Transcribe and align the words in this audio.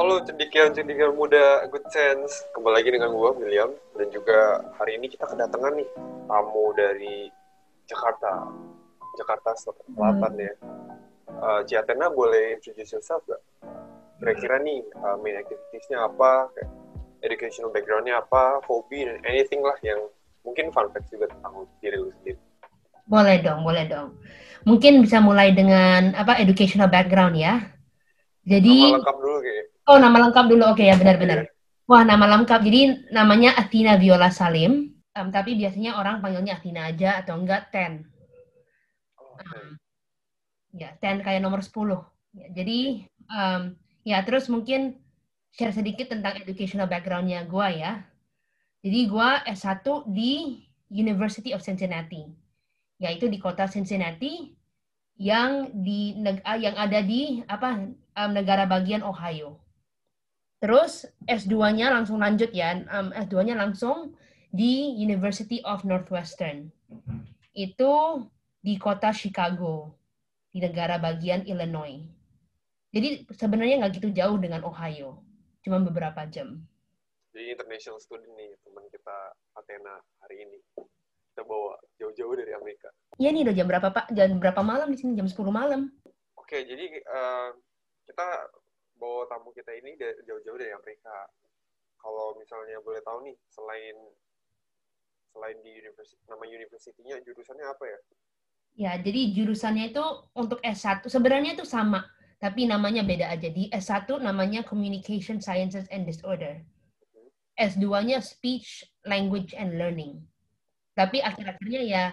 Halo 0.00 0.16
cendikian-cendikian 0.24 1.12
muda 1.12 1.68
Good 1.68 1.84
Sense. 1.92 2.32
Kembali 2.56 2.72
lagi 2.72 2.88
dengan 2.88 3.12
gue, 3.12 3.36
William. 3.36 3.68
Dan 3.92 4.08
juga 4.08 4.64
hari 4.80 4.96
ini 4.96 5.12
kita 5.12 5.28
kedatangan 5.28 5.76
nih 5.76 5.84
tamu 6.24 6.72
dari 6.72 7.28
Jakarta. 7.84 8.48
Jakarta 9.20 9.52
Selatan 9.60 10.40
ya. 10.40 10.56
Uh, 11.28 11.60
Ciatena 11.68 12.08
boleh 12.08 12.56
introduce 12.56 12.96
yourself 12.96 13.20
gak? 13.28 13.44
Kira-kira 14.24 14.56
nih 14.64 14.80
uh, 15.04 15.20
main 15.20 15.36
activitiesnya 15.36 16.08
apa? 16.08 16.48
Kayak 16.56 16.72
educational 17.20 17.68
backgroundnya 17.68 18.24
apa? 18.24 18.64
Hobi 18.64 19.04
dan 19.04 19.20
anything 19.28 19.60
lah 19.60 19.76
yang 19.84 20.00
mungkin 20.48 20.72
fun 20.72 20.88
fact 20.96 21.12
juga 21.12 21.28
tentang 21.28 21.68
diri 21.84 22.00
lu 22.00 22.08
sendiri. 22.08 22.40
Boleh 23.04 23.36
dong, 23.44 23.68
boleh 23.68 23.84
dong. 23.84 24.16
Mungkin 24.64 25.04
bisa 25.04 25.20
mulai 25.20 25.52
dengan 25.52 26.16
apa 26.16 26.40
educational 26.40 26.88
background 26.88 27.36
ya. 27.36 27.68
Jadi 28.48 28.96
Nama 28.96 28.96
lengkap 28.96 29.18
dulu 29.20 29.38
kayak. 29.44 29.66
Oh, 29.90 29.98
nama 29.98 30.22
lengkap 30.22 30.46
dulu. 30.46 30.70
Oke 30.70 30.86
ya, 30.86 30.94
benar-benar. 30.94 31.50
Wah, 31.90 32.06
nama 32.06 32.22
lengkap. 32.38 32.62
Jadi 32.62 33.10
namanya 33.10 33.58
Athena 33.58 33.98
Viola 33.98 34.30
Salim. 34.30 34.94
Um, 35.18 35.34
tapi 35.34 35.58
biasanya 35.58 35.98
orang 35.98 36.22
panggilnya 36.22 36.62
Athena 36.62 36.94
aja 36.94 37.18
atau 37.18 37.34
enggak 37.34 37.74
Ten. 37.74 38.06
Okay. 39.18 39.50
Um, 39.50 39.66
ya, 40.78 40.94
Ten 41.02 41.26
kayak 41.26 41.42
nomor 41.42 41.66
10. 41.66 41.74
Ya, 42.38 42.46
jadi 42.54 43.10
um, 43.34 43.74
ya 44.06 44.22
terus 44.22 44.46
mungkin 44.46 45.02
share 45.50 45.74
sedikit 45.74 46.14
tentang 46.14 46.38
educational 46.38 46.86
background-nya 46.86 47.50
gue 47.50 47.68
ya. 47.82 48.06
Jadi 48.86 49.00
gue 49.10 49.30
S1 49.50 49.82
di 50.06 50.62
University 50.94 51.50
of 51.50 51.66
Cincinnati, 51.66 52.30
yaitu 53.02 53.26
di 53.26 53.42
kota 53.42 53.66
Cincinnati 53.66 54.54
yang 55.18 55.74
di 55.74 56.14
yang 56.62 56.78
ada 56.78 57.02
di 57.02 57.42
apa 57.50 57.90
um, 57.90 58.30
negara 58.30 58.70
bagian 58.70 59.02
Ohio. 59.02 59.58
Terus 60.60 61.08
S2-nya 61.24 61.88
langsung 61.88 62.20
lanjut 62.20 62.52
ya, 62.52 62.76
um, 62.92 63.08
S2-nya 63.16 63.56
langsung 63.56 64.12
di 64.52 64.92
University 65.00 65.64
of 65.64 65.88
Northwestern. 65.88 66.68
Itu 67.56 68.24
di 68.60 68.76
kota 68.76 69.08
Chicago, 69.08 69.96
di 70.52 70.60
negara 70.60 71.00
bagian 71.00 71.48
Illinois. 71.48 72.04
Jadi 72.92 73.24
sebenarnya 73.32 73.80
nggak 73.80 74.02
gitu 74.02 74.08
jauh 74.12 74.36
dengan 74.36 74.60
Ohio, 74.66 75.24
cuma 75.64 75.80
beberapa 75.80 76.28
jam. 76.28 76.60
Jadi 77.30 77.54
international 77.54 78.02
student 78.02 78.34
nih 78.34 78.52
teman 78.66 78.84
kita 78.90 79.16
Athena 79.56 79.96
hari 80.20 80.44
ini. 80.44 80.58
Kita 81.30 81.46
bawa 81.46 81.78
jauh-jauh 81.96 82.34
dari 82.34 82.52
Amerika. 82.52 82.90
Iya 83.16 83.30
nih 83.30 83.46
udah 83.46 83.54
jam 83.54 83.66
berapa 83.70 83.88
Pak? 83.94 84.06
Jam 84.12 84.36
berapa 84.42 84.60
malam 84.60 84.90
di 84.90 84.98
sini? 84.98 85.14
Jam 85.14 85.30
10 85.30 85.38
malam. 85.48 85.94
Oke, 86.34 86.66
jadi 86.66 86.98
uh, 87.06 87.54
kita 88.10 88.26
bawa 89.00 89.24
tamu 89.32 89.50
kita 89.56 89.72
ini 89.72 89.96
jauh-jauh 90.28 90.58
dari 90.60 90.76
Amerika. 90.76 91.26
Kalau 91.96 92.36
misalnya 92.36 92.76
boleh 92.84 93.00
tahu 93.00 93.24
nih, 93.24 93.36
selain 93.48 93.96
selain 95.32 95.56
di 95.64 95.72
university, 95.80 96.20
nama 96.28 96.44
universitinya 96.44 97.16
jurusannya 97.24 97.66
apa 97.66 97.84
ya? 97.88 97.98
Ya, 98.76 98.92
jadi 99.00 99.34
jurusannya 99.34 99.90
itu 99.90 100.04
untuk 100.36 100.60
S1 100.62 101.04
sebenarnya 101.08 101.58
itu 101.58 101.66
sama, 101.66 102.06
tapi 102.38 102.68
namanya 102.68 103.02
beda 103.02 103.32
aja. 103.32 103.48
Di 103.50 103.72
S1 103.72 104.20
namanya 104.20 104.62
Communication 104.62 105.40
Sciences 105.42 105.88
and 105.90 106.06
Disorder. 106.06 106.60
S2-nya 107.60 108.24
Speech, 108.24 108.88
Language 109.04 109.52
and 109.52 109.76
Learning. 109.76 110.24
Tapi 110.96 111.20
akhir-akhirnya 111.20 111.82
ya 111.84 112.04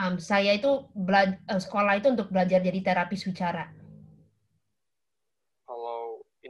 um, 0.00 0.16
saya 0.16 0.56
itu 0.56 0.88
bela- 0.96 1.36
sekolah 1.48 2.00
itu 2.00 2.08
untuk 2.12 2.32
belajar 2.32 2.64
jadi 2.64 2.80
terapis 2.80 3.28
wicara 3.28 3.68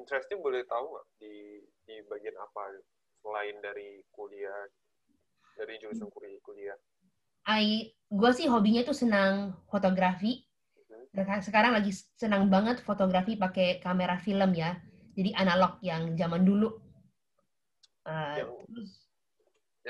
interestnya 0.06 0.38
boleh 0.38 0.62
tahu 0.70 0.94
nggak 0.94 1.06
di 1.18 1.34
di 1.82 1.94
bagian 2.06 2.38
apa 2.38 2.78
selain 3.26 3.58
dari 3.58 3.98
kuliah 4.14 4.70
dari 5.58 5.74
jurusan 5.82 6.06
kuliah 6.14 6.38
kuliah. 6.46 6.78
I 7.50 7.90
gue 7.90 8.30
sih 8.30 8.46
hobinya 8.46 8.86
tuh 8.86 8.94
senang 8.94 9.58
fotografi. 9.66 10.46
Hmm. 10.86 11.42
sekarang 11.42 11.74
lagi 11.74 11.90
senang 12.14 12.46
banget 12.46 12.78
fotografi 12.86 13.34
pakai 13.34 13.82
kamera 13.82 14.22
film 14.22 14.54
ya. 14.54 14.78
Jadi 15.18 15.34
analog 15.34 15.82
yang 15.82 16.14
zaman 16.14 16.46
dulu. 16.46 16.70
Uh, 18.06 18.38
yang, 18.38 18.50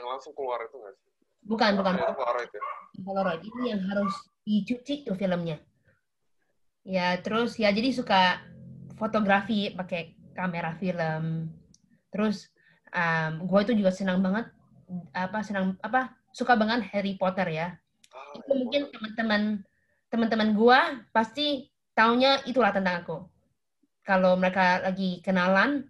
yang 0.01 0.07
langsung 0.09 0.33
keluar 0.33 0.65
itu 0.65 0.81
nggak 0.81 0.95
sih? 0.97 1.13
Bukan 1.45 1.77
bukan. 1.77 1.93
Polaroid 2.17 2.49
ya? 2.49 2.63
Polaroid. 3.05 3.41
Ini 3.45 3.77
yang 3.77 3.83
harus 3.85 4.17
dicuci 4.49 5.05
tuh 5.05 5.13
filmnya. 5.13 5.61
Ya 6.87 7.19
terus 7.21 7.61
ya 7.61 7.69
jadi 7.69 7.91
suka 7.93 8.41
fotografi 8.97 9.73
pakai 9.73 10.17
kamera 10.33 10.77
film. 10.77 11.53
Terus 12.11 12.49
um, 12.93 13.45
gue 13.47 13.61
itu 13.65 13.73
juga 13.85 13.93
senang 13.93 14.21
banget 14.25 14.49
apa 15.13 15.43
senang 15.43 15.75
apa 15.83 16.15
suka 16.33 16.57
banget 16.57 16.85
Harry 16.93 17.17
Potter 17.17 17.49
ya. 17.49 17.69
Oh, 18.13 18.41
itu 18.41 18.53
mungkin 18.53 18.83
teman-teman 18.93 19.43
teman-teman 20.09 20.51
gue 20.57 20.79
pasti 21.13 21.69
taunya 21.93 22.41
itulah 22.49 22.73
tentang 22.73 23.05
aku. 23.05 23.19
Kalau 24.07 24.39
mereka 24.39 24.85
lagi 24.85 25.21
kenalan 25.21 25.89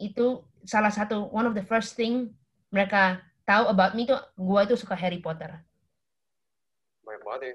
itu 0.00 0.42
salah 0.64 0.90
satu 0.90 1.28
one 1.30 1.44
of 1.44 1.54
the 1.54 1.62
first 1.62 1.94
thing 1.94 2.32
mereka 2.72 3.20
tahu 3.44 3.68
about 3.68 3.92
me 3.92 4.08
itu 4.08 4.16
gue 4.16 4.60
itu 4.64 4.74
suka 4.74 4.96
Harry 4.96 5.20
Potter. 5.20 5.52
Banyak 7.04 7.22
banget 7.22 7.40
ya. 7.44 7.54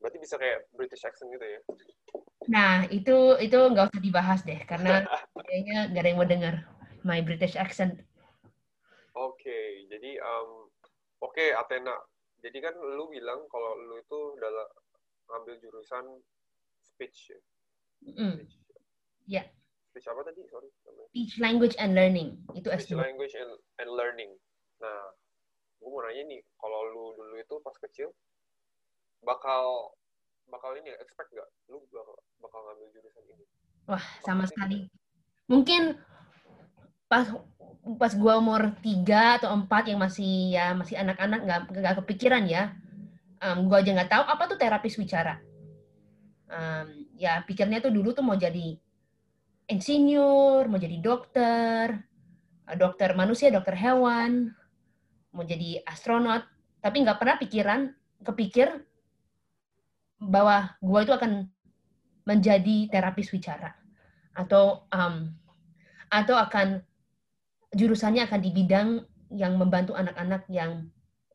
Berarti 0.00 0.18
bisa 0.22 0.34
kayak 0.40 0.70
British 0.72 1.04
accent 1.04 1.28
gitu 1.34 1.44
ya? 1.44 1.60
Nah, 2.46 2.86
itu 2.90 3.34
itu 3.42 3.58
nggak 3.58 3.90
usah 3.90 4.02
dibahas 4.02 4.40
deh, 4.46 4.58
karena 4.66 5.02
kayaknya 5.46 5.90
nggak 5.90 6.02
ada 6.02 6.08
yang 6.10 6.18
mau 6.18 6.28
dengar 6.28 6.54
my 7.02 7.20
British 7.22 7.58
accent. 7.58 8.02
Oke, 9.16 9.42
okay, 9.42 9.64
jadi 9.88 10.20
um, 10.22 10.68
oke 11.22 11.34
okay, 11.34 11.54
Athena. 11.56 11.94
Jadi 12.44 12.58
kan 12.62 12.74
lu 12.76 13.08
bilang 13.10 13.48
kalau 13.48 13.74
lu 13.74 13.98
itu 13.98 14.20
dalam 14.38 14.68
ngambil 15.32 15.54
jurusan 15.58 16.04
speech 16.84 17.34
ya? 17.34 17.40
Mm. 18.06 18.44
Speech. 18.44 18.54
Yeah. 19.26 19.46
Speech 19.90 20.06
apa 20.06 20.20
tadi? 20.30 20.44
Sorry. 20.52 20.68
Speech 21.10 21.40
language 21.42 21.74
and 21.80 21.96
learning. 21.96 22.38
Itu 22.54 22.70
Speech 22.70 22.92
S2. 22.92 23.00
language 23.00 23.34
and, 23.34 23.52
and 23.82 23.90
learning. 23.90 24.30
Nah, 24.78 25.16
gue 25.80 25.88
mau 25.88 26.04
nanya 26.04 26.22
nih, 26.28 26.40
kalau 26.60 26.80
lu 26.92 27.04
dulu 27.16 27.34
itu 27.40 27.54
pas 27.64 27.76
kecil, 27.80 28.12
bakal 29.24 29.96
bakal 30.50 30.72
ini 30.78 30.94
expect 30.98 31.30
gak 31.34 31.48
lu 31.70 31.82
bakal, 31.90 32.14
bakal 32.42 32.60
ngambil 32.66 32.88
jurusan 32.94 33.24
ini? 33.30 33.44
Wah, 33.86 34.04
sama 34.22 34.46
sekali. 34.46 34.86
Mungkin 35.46 35.94
pas 37.06 37.30
pas 37.96 38.12
gua 38.18 38.42
umur 38.42 38.74
tiga 38.82 39.38
atau 39.38 39.54
empat 39.54 39.86
yang 39.86 40.02
masih 40.02 40.58
ya 40.58 40.74
masih 40.74 40.98
anak-anak 40.98 41.40
nggak 41.46 41.60
nggak 41.70 41.96
kepikiran 42.02 42.44
ya. 42.50 42.74
Um, 43.38 43.70
gua 43.70 43.82
aja 43.84 43.94
nggak 43.94 44.10
tahu 44.10 44.24
apa 44.26 44.42
tuh 44.50 44.58
terapis 44.58 44.98
wicara. 44.98 45.38
Um, 46.46 47.10
ya 47.18 47.42
pikirnya 47.42 47.82
tuh 47.82 47.90
dulu 47.94 48.14
tuh 48.14 48.22
mau 48.22 48.38
jadi 48.38 48.78
insinyur, 49.66 50.70
mau 50.70 50.78
jadi 50.78 50.98
dokter, 51.02 52.06
dokter 52.78 53.18
manusia, 53.18 53.50
dokter 53.50 53.74
hewan, 53.74 54.54
mau 55.34 55.42
jadi 55.42 55.82
astronot, 55.82 56.46
tapi 56.78 57.02
nggak 57.02 57.18
pernah 57.18 57.36
pikiran 57.38 57.80
kepikir 58.22 58.82
bahwa 60.20 60.72
gue 60.80 61.00
itu 61.04 61.12
akan 61.12 61.32
menjadi 62.26 62.90
terapis 62.90 63.30
wicara 63.30 63.76
atau 64.34 64.84
um, 64.90 65.32
atau 66.10 66.36
akan 66.36 66.82
jurusannya 67.72 68.26
akan 68.26 68.40
di 68.40 68.50
bidang 68.52 68.88
yang 69.32 69.58
membantu 69.58 69.94
anak-anak 69.94 70.46
yang 70.48 70.86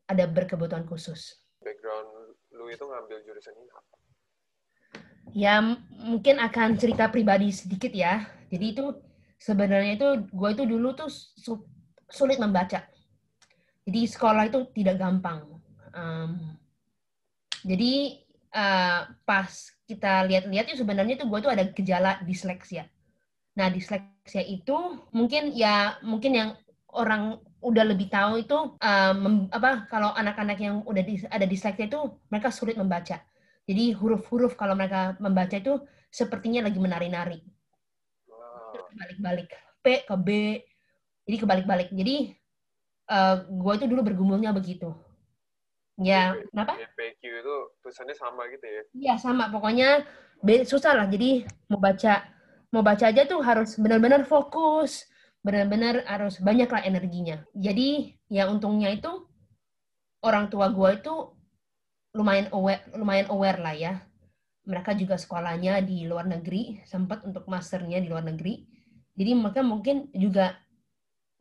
ada 0.08 0.24
berkebutuhan 0.28 0.84
khusus. 0.88 1.40
Background 1.60 2.36
lu 2.52 2.68
itu 2.68 2.84
ngambil 2.84 3.18
jurusan 3.24 3.54
ini 3.56 3.70
apa? 3.72 3.96
Ya 5.32 5.54
mungkin 6.02 6.42
akan 6.42 6.76
cerita 6.76 7.08
pribadi 7.08 7.48
sedikit 7.54 7.92
ya. 7.94 8.26
Jadi 8.52 8.76
itu 8.76 8.84
sebenarnya 9.40 9.96
itu 9.96 10.08
gue 10.28 10.48
itu 10.52 10.64
dulu 10.68 10.92
tuh 10.92 11.08
sulit 12.12 12.36
membaca. 12.36 12.84
Jadi 13.82 14.00
sekolah 14.06 14.46
itu 14.46 14.68
tidak 14.76 15.00
gampang. 15.00 15.48
Um, 15.92 16.58
jadi 17.64 18.22
uh, 18.52 19.08
pas 19.24 19.50
kita 19.88 20.24
lihat-lihat 20.28 20.72
itu 20.72 20.80
sebenarnya 20.80 21.20
tuh 21.20 21.28
gue 21.28 21.38
tuh 21.42 21.52
ada 21.52 21.64
gejala 21.68 22.20
disleksia. 22.24 22.88
Nah, 23.58 23.68
disleksia 23.68 24.40
itu 24.44 24.76
mungkin 25.12 25.52
ya 25.52 26.00
mungkin 26.00 26.32
yang 26.32 26.50
orang 26.92 27.40
udah 27.62 27.84
lebih 27.88 28.08
tahu 28.08 28.42
itu 28.42 28.56
um, 28.80 29.48
apa 29.52 29.86
kalau 29.88 30.12
anak-anak 30.12 30.58
yang 30.60 30.80
udah 30.84 31.02
di, 31.04 31.20
ada 31.28 31.44
disleksia 31.44 31.88
itu 31.88 32.00
mereka 32.32 32.48
sulit 32.48 32.76
membaca. 32.76 33.20
Jadi 33.68 33.94
huruf-huruf 33.94 34.58
kalau 34.58 34.74
mereka 34.74 35.14
membaca 35.22 35.54
itu 35.54 35.78
sepertinya 36.10 36.66
lagi 36.66 36.80
menari-nari. 36.82 37.40
Balik-balik 38.92 39.48
P 39.80 39.86
ke 40.04 40.16
B. 40.18 40.28
Jadi 41.22 41.36
kebalik-balik. 41.38 41.88
Jadi 41.94 42.34
uh, 43.08 43.46
gue 43.46 43.72
itu 43.78 43.86
dulu 43.86 44.00
bergumulnya 44.02 44.50
begitu. 44.50 44.90
Ya, 46.00 46.32
kenapa? 46.48 46.80
PQ 46.96 47.20
itu 47.20 47.54
tulisannya 47.84 48.16
sama 48.16 48.48
gitu 48.48 48.64
ya? 48.64 48.82
Iya, 48.96 49.14
sama. 49.20 49.52
Pokoknya 49.52 50.06
susah 50.64 50.96
lah. 50.96 51.06
Jadi 51.08 51.44
mau 51.68 51.78
baca 51.78 52.24
mau 52.72 52.80
baca 52.80 53.04
aja 53.12 53.28
tuh 53.28 53.44
harus 53.44 53.76
benar-benar 53.76 54.24
fokus, 54.24 55.04
benar-benar 55.44 56.08
harus 56.08 56.40
banyak 56.40 56.68
lah 56.72 56.82
energinya. 56.88 57.44
Jadi 57.52 58.16
ya 58.32 58.48
untungnya 58.48 58.88
itu 58.88 59.12
orang 60.24 60.48
tua 60.48 60.72
gue 60.72 60.90
itu 60.96 61.14
lumayan 62.16 62.48
aware, 62.56 62.82
lumayan 62.96 63.28
aware 63.28 63.60
lah 63.60 63.76
ya. 63.76 63.94
Mereka 64.64 64.94
juga 64.96 65.18
sekolahnya 65.18 65.82
di 65.84 66.06
luar 66.06 66.24
negeri, 66.30 66.80
sempat 66.86 67.26
untuk 67.28 67.44
masternya 67.50 67.98
di 68.00 68.08
luar 68.08 68.24
negeri. 68.24 68.64
Jadi 69.12 69.30
mereka 69.36 69.60
mungkin 69.60 70.08
juga 70.16 70.56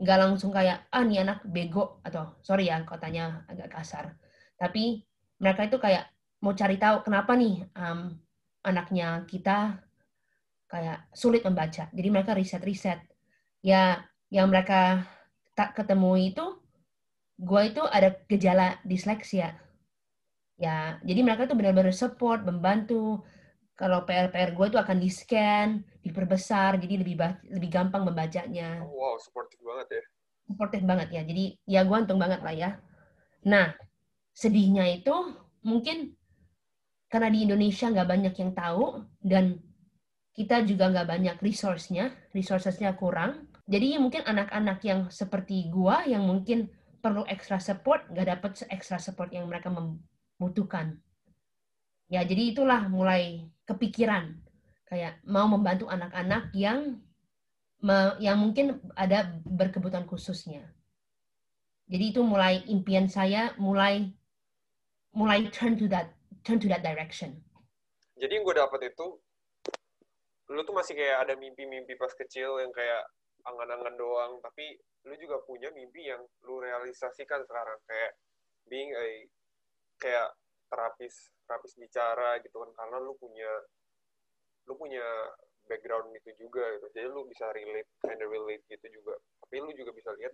nggak 0.02 0.18
langsung 0.18 0.50
kayak 0.50 0.90
ah 0.90 1.06
nih 1.06 1.22
anak 1.22 1.46
bego 1.46 2.02
atau 2.02 2.36
sorry 2.42 2.68
ya 2.68 2.82
kotanya 2.84 3.46
agak 3.48 3.70
kasar. 3.72 4.18
Tapi 4.62 5.02
mereka 5.42 5.66
itu 5.66 5.82
kayak 5.82 6.06
mau 6.46 6.54
cari 6.54 6.78
tahu 6.78 7.02
kenapa 7.02 7.34
nih 7.34 7.66
um, 7.74 8.14
anaknya 8.62 9.26
kita 9.26 9.82
kayak 10.70 11.10
sulit 11.18 11.42
membaca. 11.42 11.90
Jadi 11.90 12.08
mereka 12.14 12.38
riset-riset. 12.38 13.02
Ya, 13.66 14.06
yang 14.30 14.54
mereka 14.54 15.06
tak 15.58 15.74
ketemu 15.76 16.32
itu, 16.32 16.46
gue 17.42 17.62
itu 17.68 17.82
ada 17.90 18.14
gejala 18.30 18.78
disleksia. 18.86 19.58
Ya, 20.62 21.02
jadi 21.02 21.26
mereka 21.26 21.50
tuh 21.50 21.58
benar-benar 21.58 21.92
support, 21.92 22.46
membantu. 22.46 23.26
Kalau 23.76 24.06
PR-PR 24.06 24.54
gue 24.54 24.66
itu 24.70 24.78
akan 24.78 24.98
di-scan, 25.02 25.82
diperbesar, 26.06 26.78
jadi 26.78 27.02
lebih 27.02 27.18
lebih 27.50 27.70
gampang 27.74 28.06
membacanya. 28.06 28.86
Oh, 28.86 28.94
wow, 28.94 29.16
supportive 29.18 29.62
banget 29.66 29.88
ya. 30.00 30.04
Supportive 30.46 30.86
banget 30.86 31.08
ya. 31.10 31.22
Jadi 31.26 31.44
ya 31.66 31.82
gue 31.82 31.98
untung 31.98 32.22
banget 32.22 32.46
lah 32.46 32.54
ya. 32.54 32.78
Nah, 33.42 33.74
sedihnya 34.32 34.88
itu 34.90 35.14
mungkin 35.62 36.16
karena 37.12 37.28
di 37.28 37.44
Indonesia 37.44 37.92
nggak 37.92 38.10
banyak 38.10 38.36
yang 38.40 38.52
tahu 38.56 39.04
dan 39.20 39.60
kita 40.32 40.64
juga 40.64 40.88
nggak 40.88 41.08
banyak 41.12 41.38
resource-nya, 41.44 42.16
resources-nya 42.32 42.96
kurang. 42.96 43.52
Jadi 43.68 44.00
mungkin 44.00 44.24
anak-anak 44.24 44.80
yang 44.88 45.12
seperti 45.12 45.68
gua 45.68 46.08
yang 46.08 46.24
mungkin 46.24 46.72
perlu 47.04 47.28
extra 47.28 47.60
support, 47.60 48.08
nggak 48.08 48.28
dapat 48.40 48.52
extra 48.72 48.96
support 48.96 49.28
yang 49.36 49.52
mereka 49.52 49.68
membutuhkan. 49.68 51.04
Ya, 52.08 52.24
jadi 52.24 52.56
itulah 52.56 52.88
mulai 52.88 53.48
kepikiran 53.68 54.40
kayak 54.88 55.24
mau 55.24 55.48
membantu 55.48 55.88
anak-anak 55.88 56.52
yang 56.56 57.00
yang 58.20 58.38
mungkin 58.38 58.80
ada 58.94 59.36
berkebutuhan 59.44 60.06
khususnya. 60.08 60.64
Jadi 61.92 62.16
itu 62.16 62.22
mulai 62.24 62.64
impian 62.72 63.12
saya 63.12 63.52
mulai 63.60 64.16
mulai 65.12 65.48
turn 65.52 65.76
to 65.76 65.88
that 65.92 66.16
turn 66.48 66.58
to 66.60 66.68
that 66.72 66.84
direction. 66.84 67.40
Jadi 68.18 68.38
yang 68.38 68.44
gue 68.46 68.56
dapat 68.56 68.94
itu 68.94 69.18
lu 70.52 70.62
tuh 70.68 70.76
masih 70.76 70.94
kayak 71.00 71.28
ada 71.28 71.34
mimpi-mimpi 71.40 71.96
pas 71.96 72.12
kecil 72.12 72.60
yang 72.60 72.76
kayak 72.76 73.08
angan-angan 73.48 73.96
doang, 73.96 74.38
tapi 74.44 74.78
lu 75.08 75.16
juga 75.18 75.42
punya 75.48 75.72
mimpi 75.74 76.12
yang 76.12 76.22
lu 76.46 76.60
realisasikan 76.60 77.42
sekarang. 77.48 77.80
Kayak 77.88 78.12
being 78.68 78.92
a 78.94 79.26
kayak 79.98 80.28
terapis 80.72 81.32
terapis 81.48 81.74
bicara 81.76 82.40
gitu 82.44 82.56
kan 82.64 82.72
karena 82.78 82.98
lu 83.04 83.16
punya 83.20 83.52
lu 84.70 84.74
punya 84.78 85.04
background 85.66 86.14
itu 86.16 86.48
juga 86.48 86.64
gitu. 86.78 86.88
Jadi 86.94 87.08
lu 87.10 87.26
bisa 87.28 87.48
relate 87.52 87.90
kind 88.04 88.22
of 88.22 88.30
relate 88.30 88.64
gitu 88.68 88.88
juga. 88.92 89.16
Tapi 89.44 89.56
lu 89.60 89.72
juga 89.74 89.92
bisa 89.96 90.12
lihat 90.16 90.34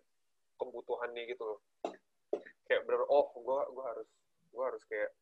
kebutuhannya 0.57 1.23
gitu 1.29 1.43
loh. 1.45 1.59
Kayak 2.67 2.83
bener 2.83 3.01
oh 3.07 3.31
gua 3.39 3.69
gua 3.71 3.95
harus 3.95 4.09
gua 4.57 4.73
harus 4.73 4.81
kayak 4.89 5.13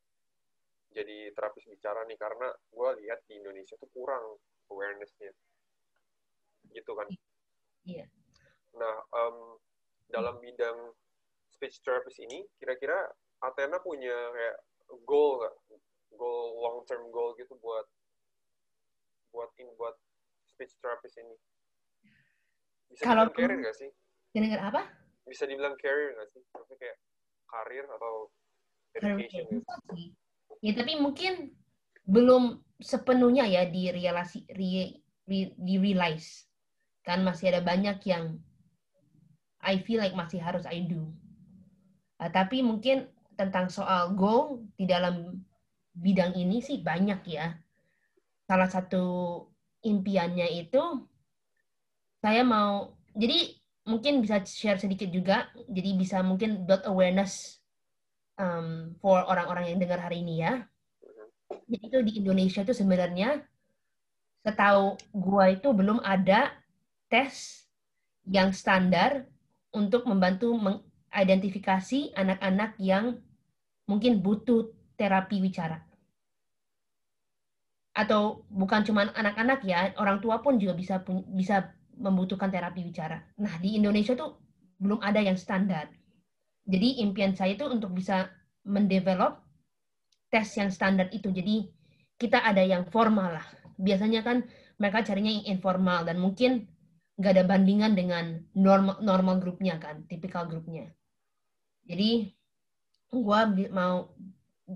jadi 0.96 1.28
terapis 1.36 1.68
bicara 1.68 2.08
nih 2.08 2.16
karena 2.16 2.48
gue 2.72 2.88
lihat 3.04 3.20
di 3.28 3.36
Indonesia 3.36 3.76
tuh 3.76 3.90
kurang 3.92 4.40
awarenessnya. 4.72 5.28
Gitu 6.72 6.88
kan? 6.96 7.08
Iya. 7.84 8.08
Nah 8.80 8.94
um, 9.12 9.60
dalam 10.08 10.40
bidang 10.40 10.96
speech 11.52 11.84
therapist 11.84 12.16
ini 12.24 12.40
kira-kira 12.56 12.96
Athena 13.44 13.76
punya 13.84 14.16
kayak 14.32 14.56
goal 15.04 15.44
nggak? 15.44 15.54
Goal 16.16 16.64
long 16.64 16.80
term 16.88 17.12
goal 17.12 17.36
gitu 17.36 17.52
buat 17.60 17.84
buat 19.36 19.52
in 19.60 19.68
buat 19.76 19.92
speech 20.48 20.72
therapist 20.80 21.20
ini. 21.20 21.36
Bisa 22.88 23.04
kalau 23.04 23.28
dibilang 23.28 23.36
career 23.36 23.60
nggak 23.68 23.76
sih? 23.76 23.90
Dengar 24.32 24.72
apa? 24.72 24.82
Bisa 25.28 25.44
dibilang 25.44 25.76
career 25.76 26.16
nggak 26.16 26.28
sih? 26.32 26.40
Maksudnya 26.56 26.78
kayak 26.80 26.98
karir 27.52 27.84
atau 27.84 28.32
gitu 29.00 29.60
ya 30.64 30.72
tapi 30.72 30.96
mungkin 30.96 31.52
belum 32.06 32.62
sepenuhnya 32.80 33.48
ya 33.48 33.64
di 33.66 33.88
relasi 33.88 34.44
re, 34.52 35.00
re, 35.26 35.40
di 35.56 35.74
realize. 35.80 36.46
Kan 37.02 37.22
masih 37.26 37.54
ada 37.54 37.62
banyak 37.62 37.98
yang 38.06 38.38
I 39.62 39.82
feel 39.82 39.98
like 39.98 40.14
masih 40.14 40.38
harus 40.42 40.62
I 40.68 40.86
do. 40.86 41.10
Uh, 42.22 42.30
tapi 42.30 42.62
mungkin 42.62 43.10
tentang 43.36 43.68
soal 43.68 44.16
goal 44.16 44.64
di 44.78 44.88
dalam 44.88 45.44
bidang 45.96 46.38
ini 46.38 46.62
sih 46.62 46.80
banyak 46.80 47.20
ya. 47.26 47.56
Salah 48.46 48.70
satu 48.70 49.04
impiannya 49.82 50.66
itu 50.66 50.82
saya 52.22 52.42
mau 52.46 52.96
jadi 53.16 53.54
mungkin 53.86 54.22
bisa 54.22 54.42
share 54.46 54.78
sedikit 54.78 55.10
juga. 55.10 55.50
Jadi 55.66 55.98
bisa 55.98 56.22
mungkin 56.22 56.68
build 56.68 56.86
awareness 56.86 57.58
um, 58.36 58.96
for 59.00 59.20
orang-orang 59.26 59.72
yang 59.72 59.78
dengar 59.82 60.00
hari 60.00 60.22
ini 60.22 60.44
ya 60.44 60.64
jadi 61.66 61.84
itu 61.86 61.98
di 62.02 62.12
Indonesia 62.22 62.62
itu 62.62 62.74
sebenarnya 62.74 63.42
setahu 64.46 64.94
gua 65.10 65.50
itu 65.50 65.68
belum 65.74 65.98
ada 66.02 66.54
tes 67.10 67.66
yang 68.26 68.50
standar 68.50 69.26
untuk 69.74 70.06
membantu 70.06 70.54
mengidentifikasi 70.54 72.14
anak-anak 72.14 72.74
yang 72.78 73.18
mungkin 73.86 74.18
butuh 74.18 74.70
terapi 74.98 75.38
wicara. 75.38 75.82
Atau 77.96 78.44
bukan 78.52 78.84
cuma 78.84 79.08
anak-anak 79.08 79.62
ya, 79.64 79.94
orang 79.96 80.18
tua 80.20 80.42
pun 80.42 80.58
juga 80.60 80.76
bisa 80.76 81.00
bisa 81.32 81.72
membutuhkan 81.96 82.52
terapi 82.52 82.84
wicara. 82.84 83.24
Nah, 83.40 83.56
di 83.62 83.78
Indonesia 83.78 84.12
tuh 84.12 84.36
belum 84.76 85.00
ada 85.00 85.22
yang 85.22 85.38
standar. 85.38 85.88
Jadi 86.66 86.98
impian 87.06 87.30
saya 87.38 87.54
itu 87.54 87.62
untuk 87.70 87.94
bisa 87.94 88.26
mendevelop 88.66 89.38
tes 90.28 90.50
yang 90.58 90.74
standar 90.74 91.06
itu. 91.14 91.30
Jadi 91.30 91.70
kita 92.18 92.42
ada 92.42 92.60
yang 92.60 92.90
formal 92.90 93.38
lah. 93.38 93.46
Biasanya 93.78 94.26
kan 94.26 94.42
mereka 94.76 95.06
carinya 95.06 95.30
yang 95.30 95.46
informal 95.56 96.02
dan 96.02 96.18
mungkin 96.18 96.66
nggak 97.16 97.32
ada 97.32 97.44
bandingan 97.48 97.96
dengan 97.96 98.44
normal 98.52 99.00
normal 99.00 99.40
grupnya 99.40 99.78
kan, 99.78 100.04
tipikal 100.10 100.44
grupnya. 100.50 100.90
Jadi 101.86 102.34
gua 103.14 103.46
mau 103.70 104.10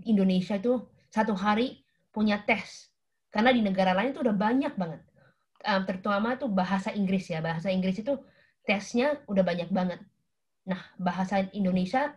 Indonesia 0.06 0.56
itu 0.56 0.86
satu 1.10 1.34
hari 1.34 1.82
punya 2.14 2.38
tes 2.46 2.88
karena 3.34 3.50
di 3.50 3.60
negara 3.66 3.92
lain 3.98 4.14
itu 4.14 4.22
udah 4.22 4.36
banyak 4.36 4.78
banget. 4.78 5.02
Terutama 5.60 6.38
tuh 6.38 6.48
bahasa 6.48 6.94
Inggris 6.94 7.28
ya. 7.28 7.42
Bahasa 7.42 7.68
Inggris 7.68 7.98
itu 7.98 8.14
tesnya 8.64 9.20
udah 9.26 9.42
banyak 9.42 9.68
banget. 9.74 10.00
Nah, 10.70 10.80
bahasa 11.02 11.42
Indonesia 11.50 12.14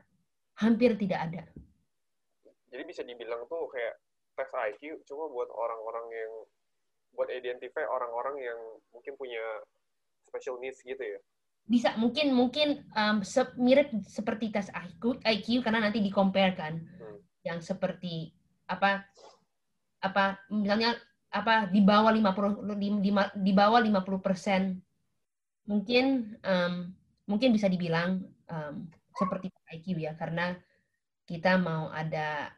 hampir 0.62 0.94
tidak 0.94 1.20
ada. 1.26 1.44
Jadi 2.70 2.84
bisa 2.86 3.02
dibilang 3.02 3.50
tuh 3.50 3.66
kayak 3.74 3.98
tes 4.38 4.50
IQ 4.50 5.02
cuma 5.10 5.26
buat 5.30 5.50
orang-orang 5.50 6.06
yang 6.14 6.32
buat 7.14 7.30
identify 7.30 7.86
orang-orang 7.86 8.42
yang 8.42 8.60
mungkin 8.94 9.14
punya 9.18 9.42
special 10.30 10.58
needs 10.62 10.82
gitu 10.86 11.02
ya? 11.02 11.20
Bisa 11.66 11.98
mungkin 11.98 12.34
mungkin 12.34 12.86
um, 12.94 13.22
se 13.26 13.42
mirip 13.58 13.90
seperti 14.06 14.50
tes 14.54 14.70
IQ 14.74 15.22
IQ 15.22 15.66
karena 15.66 15.90
nanti 15.90 16.02
dikompar 16.02 16.54
kan. 16.54 16.78
Hmm. 16.78 17.18
yang 17.44 17.60
seperti 17.60 18.32
apa 18.72 19.04
apa 20.00 20.40
misalnya 20.48 20.96
apa 21.28 21.68
di 21.68 21.84
bawah 21.84 22.08
50 22.08 22.80
di, 22.80 22.88
di, 23.04 23.12
di 23.44 23.52
bawah 23.52 23.84
50 23.84 24.00
persen. 24.24 24.80
Mungkin 25.68 26.40
um, 26.40 26.74
mungkin 27.28 27.52
bisa 27.52 27.68
dibilang 27.68 28.24
um, 28.50 28.88
seperti 29.14 29.54
IQ 29.72 29.86
ya 30.02 30.14
karena 30.18 30.58
kita 31.24 31.56
mau 31.62 31.88
ada 31.94 32.52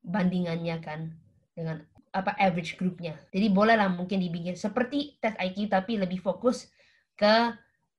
bandingannya 0.00 0.76
kan 0.80 1.12
dengan 1.52 1.84
apa 2.14 2.32
average 2.40 2.80
groupnya. 2.80 3.18
Jadi 3.34 3.46
bolehlah 3.52 3.90
mungkin 3.92 4.22
dibikin 4.22 4.56
seperti 4.56 5.20
tes 5.20 5.36
IQ 5.36 5.68
tapi 5.68 6.00
lebih 6.00 6.22
fokus 6.24 6.72
ke 7.18 7.52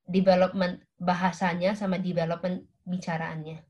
development 0.10 0.82
bahasanya 0.98 1.78
sama 1.78 2.02
development 2.02 2.66
bicaraannya. 2.88 3.62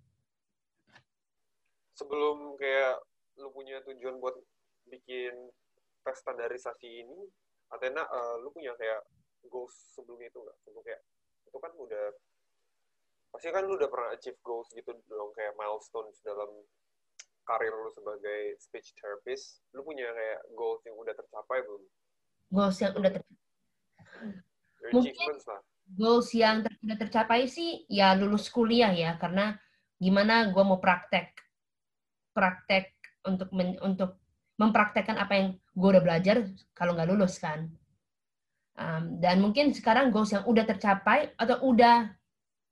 Sebelum 2.00 2.56
kayak 2.56 3.04
lu 3.44 3.52
punya 3.52 3.84
tujuan 3.84 4.24
buat 4.24 4.40
bikin 4.88 5.36
tes 6.08 6.16
standarisasi 6.24 7.04
ini, 7.04 7.20
Athena, 7.76 8.08
uh, 8.08 8.40
lu 8.40 8.56
punya 8.56 8.72
kayak 8.80 9.04
goals 9.52 9.76
sebelumnya 9.92 10.32
itu 10.32 10.40
nggak? 10.40 10.58
Sebelum 10.64 10.84
kayak 10.88 11.02
itu 11.50 11.58
kan 11.60 11.72
udah 11.76 12.06
pasti 13.30 13.54
kan 13.54 13.66
lu 13.66 13.78
udah 13.78 13.90
pernah 13.90 14.10
achieve 14.14 14.40
goals 14.42 14.70
gitu 14.74 14.94
dong 15.10 15.32
kayak 15.38 15.54
milestones 15.58 16.18
dalam 16.26 16.50
karir 17.50 17.74
lu 17.74 17.90
sebagai 17.90 18.62
speech 18.62 18.94
therapist, 19.02 19.66
lu 19.74 19.82
punya 19.82 20.06
kayak 20.14 20.40
goals 20.54 20.86
yang 20.86 20.94
udah 21.02 21.18
tercapai 21.18 21.66
belum? 21.66 21.84
Goals 22.54 22.78
yang 22.78 22.94
udah 22.94 23.12
tercapai. 23.18 23.38
Mungkin 24.94 25.14
goals 25.98 26.30
yang 26.38 26.62
ter 26.62 26.74
sudah 26.78 26.98
tercapai 27.02 27.50
sih 27.50 27.90
ya 27.90 28.14
lulus 28.14 28.54
kuliah 28.54 28.94
ya 28.94 29.18
karena 29.18 29.58
gimana 29.98 30.54
gue 30.54 30.64
mau 30.64 30.78
praktek 30.78 31.34
praktek 32.30 32.94
untuk 33.26 33.50
men, 33.50 33.74
untuk 33.82 34.22
mempraktekkan 34.62 35.18
apa 35.18 35.34
yang 35.34 35.48
gue 35.58 35.90
udah 35.90 36.04
belajar 36.04 36.46
kalau 36.78 36.94
nggak 36.94 37.10
lulus 37.10 37.42
kan 37.42 37.74
um, 38.78 39.18
dan 39.18 39.42
mungkin 39.42 39.74
sekarang 39.74 40.14
goals 40.14 40.30
yang 40.30 40.46
udah 40.46 40.64
tercapai 40.68 41.34
atau 41.36 41.58
udah 41.66 42.19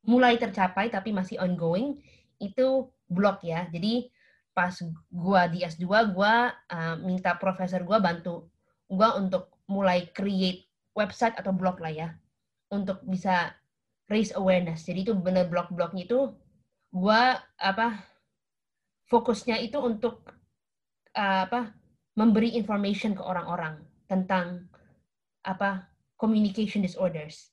mulai 0.08 0.40
tercapai 0.40 0.88
tapi 0.88 1.12
masih 1.12 1.38
ongoing 1.44 2.00
itu 2.40 2.88
blog 3.12 3.44
ya 3.44 3.68
jadi 3.70 4.08
pas 4.56 4.74
gue 5.12 5.42
di 5.54 5.60
S2 5.62 5.86
gue 6.16 6.34
uh, 6.50 6.96
minta 7.04 7.36
profesor 7.38 7.84
gue 7.84 7.98
bantu 8.00 8.50
gue 8.88 9.10
untuk 9.20 9.52
mulai 9.68 10.08
create 10.16 10.66
website 10.96 11.36
atau 11.36 11.52
blog 11.54 11.78
lah 11.84 11.94
ya 11.94 12.10
untuk 12.72 13.04
bisa 13.04 13.54
raise 14.08 14.32
awareness. 14.36 14.88
Jadi 14.88 15.08
itu 15.08 15.14
bener 15.16 15.48
blog-blognya 15.48 16.08
itu 16.08 16.32
gua 16.92 17.38
apa 17.60 18.02
fokusnya 19.12 19.60
itu 19.60 19.78
untuk 19.80 20.24
uh, 21.16 21.42
apa 21.48 21.76
memberi 22.18 22.56
information 22.56 23.14
ke 23.14 23.22
orang-orang 23.22 23.84
tentang 24.08 24.68
apa 25.44 25.92
communication 26.18 26.82
disorders. 26.82 27.52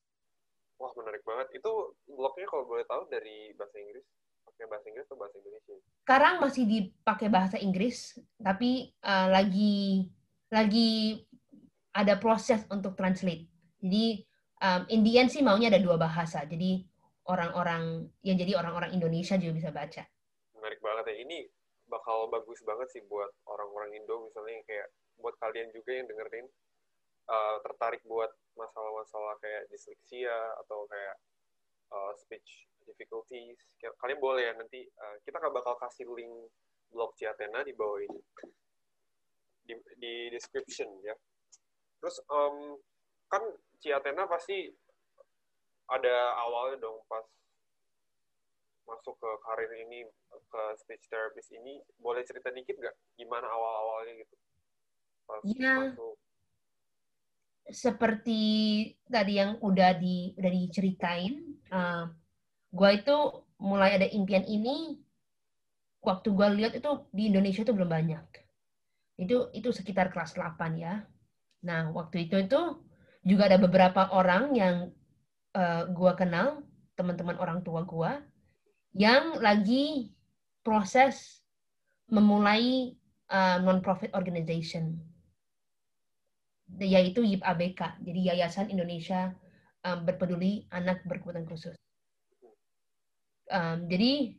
Wah 0.79 0.91
menarik 0.97 1.23
banget. 1.27 1.61
Itu 1.61 1.99
blognya 2.15 2.47
kalau 2.49 2.65
boleh 2.67 2.87
tahu 2.87 3.07
dari 3.11 3.53
bahasa 3.59 3.77
Inggris, 3.79 4.07
pakai 4.47 4.65
bahasa 4.71 4.87
Inggris 4.91 5.07
atau 5.11 5.19
bahasa 5.19 5.37
Indonesia? 5.39 5.75
Sekarang 6.05 6.35
masih 6.41 6.65
dipakai 6.65 7.29
bahasa 7.29 7.57
Inggris, 7.59 8.19
tapi 8.39 8.95
uh, 9.03 9.29
lagi 9.31 10.09
lagi 10.51 11.21
ada 11.95 12.19
proses 12.19 12.63
untuk 12.71 12.95
translate. 12.95 13.47
Jadi 13.83 14.23
um, 14.63 14.83
Indian 14.91 15.27
sih 15.31 15.43
maunya 15.43 15.71
ada 15.71 15.83
dua 15.83 15.99
bahasa. 15.99 16.43
Jadi 16.47 16.83
orang-orang 17.31 18.09
yang 18.23 18.37
jadi 18.37 18.59
orang-orang 18.59 18.95
Indonesia 18.95 19.39
juga 19.39 19.53
bisa 19.55 19.71
baca. 19.71 20.03
Menarik 20.59 20.81
banget 20.83 21.05
ya. 21.11 21.17
Ini 21.23 21.39
bakal 21.89 22.33
bagus 22.33 22.61
banget 22.65 22.89
sih 22.91 23.03
buat 23.07 23.29
orang-orang 23.45 24.01
Indo 24.01 24.25
misalnya 24.25 24.65
kayak 24.65 24.89
buat 25.21 25.37
kalian 25.39 25.71
juga 25.71 25.93
yang 25.95 26.07
dengerin 26.09 26.47
uh, 27.29 27.57
tertarik 27.63 28.03
buat 28.09 28.33
masalah-masalah 28.57 29.37
kayak 29.39 29.69
disleksia 29.69 30.35
atau 30.65 30.89
kayak 30.89 31.15
uh, 31.95 32.13
speech 32.19 32.67
difficulties. 32.83 33.57
Kalian 33.79 34.19
boleh 34.19 34.51
ya 34.51 34.53
nanti 34.59 34.83
uh, 34.83 35.17
kita 35.23 35.39
nggak 35.39 35.55
bakal 35.55 35.79
kasih 35.79 36.11
link 36.11 36.35
blog 36.91 37.15
Ciatena 37.15 37.63
di 37.63 37.73
bawah 37.75 38.03
ini 38.03 38.21
di, 39.65 39.75
di 40.03 40.15
description 40.35 40.91
ya. 41.07 41.15
Terus 42.03 42.19
um, 42.29 42.77
kan 43.31 43.43
Ciatena 43.79 44.27
pasti 44.27 44.69
ada 45.89 46.37
awalnya 46.45 46.81
dong 46.81 46.99
pas 47.09 47.25
masuk 48.85 49.17
ke 49.17 49.31
karir 49.49 49.73
ini 49.89 50.05
ke 50.29 50.63
speech 50.77 51.09
therapist 51.09 51.49
ini 51.57 51.81
boleh 51.97 52.21
cerita 52.25 52.53
dikit 52.53 52.77
gak 52.81 52.97
gimana 53.17 53.49
awal-awalnya 53.49 54.13
gitu 54.21 54.37
pas 55.25 55.41
ya. 55.57 55.89
masuk 55.89 56.17
seperti 57.73 58.43
tadi 59.09 59.41
yang 59.41 59.57
udah 59.65 59.97
di 59.97 60.37
udah 60.37 60.53
diceritain 60.53 61.54
gue 62.75 62.91
itu 62.95 63.17
mulai 63.59 63.97
ada 63.99 64.07
impian 64.11 64.45
ini 64.47 64.99
waktu 66.05 66.29
gue 66.31 66.49
lihat 66.61 66.73
itu 66.79 66.91
di 67.11 67.31
Indonesia 67.33 67.63
itu 67.65 67.73
belum 67.75 67.91
banyak. 67.91 68.25
Itu 69.19 69.51
itu 69.55 69.71
sekitar 69.71 70.11
kelas 70.11 70.35
8 70.35 70.79
ya. 70.79 71.07
Nah 71.65 71.91
waktu 71.95 72.29
itu 72.29 72.45
itu 72.45 72.61
juga 73.25 73.49
ada 73.49 73.57
beberapa 73.57 74.13
orang 74.13 74.53
yang 74.53 74.77
uh, 75.57 75.89
gua 75.91 76.13
kenal, 76.15 76.61
teman-teman 76.95 77.41
orang 77.41 77.65
tua 77.65 77.83
gua, 77.89 78.21
yang 78.93 79.41
lagi 79.41 80.13
proses 80.61 81.41
memulai 82.11 82.93
uh, 83.33 83.59
non-profit 83.65 84.13
organization, 84.13 85.01
yaitu 86.77 87.25
YIP 87.25 87.41
ABK, 87.41 87.81
jadi 88.05 88.21
Yayasan 88.35 88.69
Indonesia 88.69 89.33
um, 89.85 89.99
Berpeduli 90.09 90.67
Anak 90.73 91.05
Berkebutuhan 91.05 91.47
Khusus. 91.47 91.77
Um, 93.53 93.87
jadi 93.87 94.35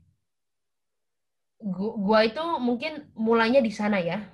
gua 1.62 2.26
itu 2.26 2.44
mungkin 2.60 3.14
mulainya 3.14 3.62
di 3.62 3.70
sana 3.70 4.02
ya, 4.02 4.26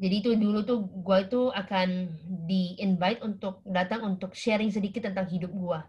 jadi 0.00 0.14
itu 0.24 0.30
dulu 0.32 0.64
tuh 0.64 0.80
gue 0.80 1.18
itu 1.28 1.52
akan 1.52 2.08
di 2.48 2.72
invite 2.80 3.20
untuk 3.20 3.60
datang 3.68 4.00
untuk 4.08 4.32
sharing 4.32 4.72
sedikit 4.72 5.04
tentang 5.04 5.28
hidup 5.28 5.52
gue. 5.52 5.80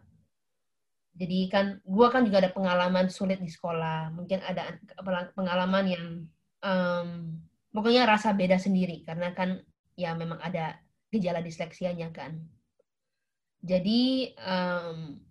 Jadi 1.15 1.47
kan 1.47 1.79
gue 1.79 2.07
kan 2.11 2.27
juga 2.27 2.43
ada 2.43 2.51
pengalaman 2.51 3.07
sulit 3.07 3.39
di 3.39 3.47
sekolah, 3.47 4.11
mungkin 4.11 4.43
ada 4.43 4.75
pengalaman 5.31 5.85
yang 5.87 6.05
um, 6.59 7.39
pokoknya 7.71 8.03
rasa 8.03 8.35
beda 8.35 8.59
sendiri 8.59 9.07
karena 9.07 9.31
kan 9.31 9.63
ya 9.95 10.11
memang 10.11 10.43
ada 10.43 10.75
gejala 11.07 11.39
disleksianya 11.39 12.11
kan. 12.11 12.35
Jadi 13.61 14.33
um, 14.41 15.21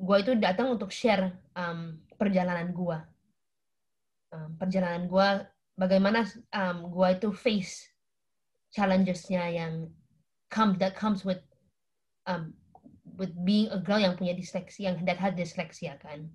gue 0.00 0.16
itu 0.20 0.32
datang 0.40 0.72
untuk 0.72 0.88
share 0.88 1.36
um, 1.52 2.00
perjalanan 2.16 2.72
gue, 2.72 2.98
um, 4.32 4.48
perjalanan 4.56 5.04
gue 5.04 5.28
bagaimana 5.76 6.24
um, 6.54 6.88
gue 6.88 7.08
itu 7.12 7.28
face 7.34 7.92
challengesnya 8.74 9.44
yang 9.52 9.92
come 10.50 10.74
that 10.80 10.96
comes 10.98 11.22
with 11.22 11.42
um, 12.26 12.56
with 13.14 13.30
being 13.46 13.70
a 13.70 13.78
girl 13.78 14.00
yang 14.00 14.18
punya 14.18 14.34
disleksi 14.34 14.86
yang 14.88 14.98
that 15.06 15.20
had 15.20 15.38
dyslexia 15.38 16.00
kan. 16.02 16.26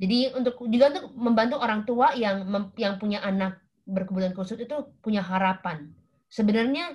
Jadi 0.00 0.32
untuk 0.32 0.56
juga 0.72 0.96
untuk 0.96 1.12
membantu 1.12 1.56
orang 1.60 1.84
tua 1.84 2.16
yang 2.16 2.46
yang 2.80 2.96
punya 2.96 3.20
anak 3.20 3.60
berkebutuhan 3.84 4.32
khusus 4.32 4.56
itu 4.56 4.76
punya 5.04 5.20
harapan. 5.20 5.92
Sebenarnya 6.30 6.94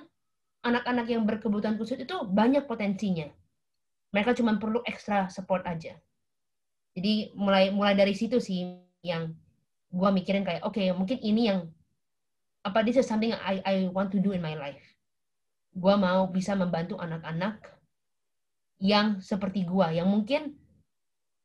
anak-anak 0.64 1.06
yang 1.06 1.22
berkebutuhan 1.22 1.78
khusus 1.78 2.00
itu 2.00 2.16
banyak 2.26 2.66
potensinya. 2.66 3.28
Mereka 4.14 4.36
cuma 4.38 4.58
perlu 4.58 4.82
extra 4.86 5.26
support 5.30 5.66
aja. 5.66 5.98
Jadi 6.96 7.36
mulai 7.36 7.68
mulai 7.68 7.92
dari 7.92 8.16
situ 8.16 8.40
sih 8.40 8.64
yang 9.04 9.36
gua 9.92 10.10
mikirin 10.10 10.42
kayak 10.42 10.64
oke 10.64 10.76
okay, 10.76 10.90
mungkin 10.90 11.20
ini 11.20 11.52
yang 11.52 11.68
apa 12.64 12.82
this 12.82 12.98
is 12.98 13.06
something 13.06 13.30
I 13.36 13.60
I 13.62 13.76
want 13.92 14.10
to 14.16 14.18
do 14.18 14.32
in 14.32 14.40
my 14.40 14.56
life. 14.56 14.82
Gua 15.76 16.00
mau 16.00 16.26
bisa 16.32 16.56
membantu 16.56 16.96
anak-anak 16.96 17.60
yang 18.80 19.20
seperti 19.20 19.64
gua, 19.64 19.92
yang 19.92 20.08
mungkin 20.08 20.56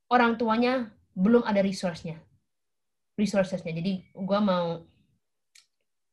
orang 0.08 0.36
tuanya 0.40 0.92
belum 1.16 1.44
ada 1.44 1.60
resource-nya. 1.60 2.20
Resources-nya. 3.20 3.76
Jadi 3.76 4.08
gua 4.16 4.40
mau 4.40 4.68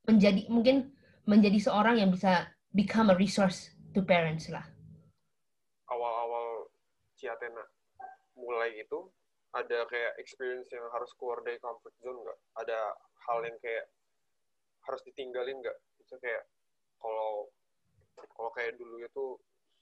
menjadi 0.08 0.50
mungkin 0.50 0.90
menjadi 1.28 1.60
seorang 1.60 2.00
yang 2.00 2.10
bisa 2.10 2.48
become 2.72 3.12
a 3.12 3.16
resource 3.16 3.70
to 3.92 4.02
parents 4.02 4.48
lah. 4.48 4.64
Ciatena 7.18 7.66
mulai 8.38 8.78
itu 8.78 9.10
ada 9.50 9.82
kayak 9.90 10.14
experience 10.22 10.70
yang 10.70 10.86
harus 10.94 11.10
keluar 11.18 11.42
dari 11.42 11.58
comfort 11.58 11.94
zone 11.98 12.22
nggak? 12.22 12.38
Ada 12.62 12.78
hal 13.26 13.38
yang 13.42 13.58
kayak 13.58 13.90
harus 14.86 15.02
ditinggalin 15.02 15.58
nggak? 15.58 15.78
Bisa 15.98 16.14
kayak 16.22 16.46
kalau 17.02 17.50
kalau 18.34 18.50
kayak 18.54 18.78
dulu 18.78 19.02
itu 19.02 19.26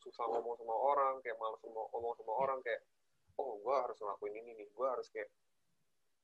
susah 0.00 0.25
ngomong 0.33 0.57
sama 0.57 0.76
orang 0.76 1.14
kayak 1.21 1.37
malas 1.40 1.61
ngomong 1.66 2.14
sama 2.16 2.33
orang 2.47 2.59
kayak 2.62 2.81
oh 3.37 3.59
gue 3.61 3.75
harus 3.75 3.97
ngelakuin 4.00 4.35
ini 4.45 4.52
nih 4.57 4.69
gue 4.71 4.87
harus 4.87 5.09
kayak 5.12 5.28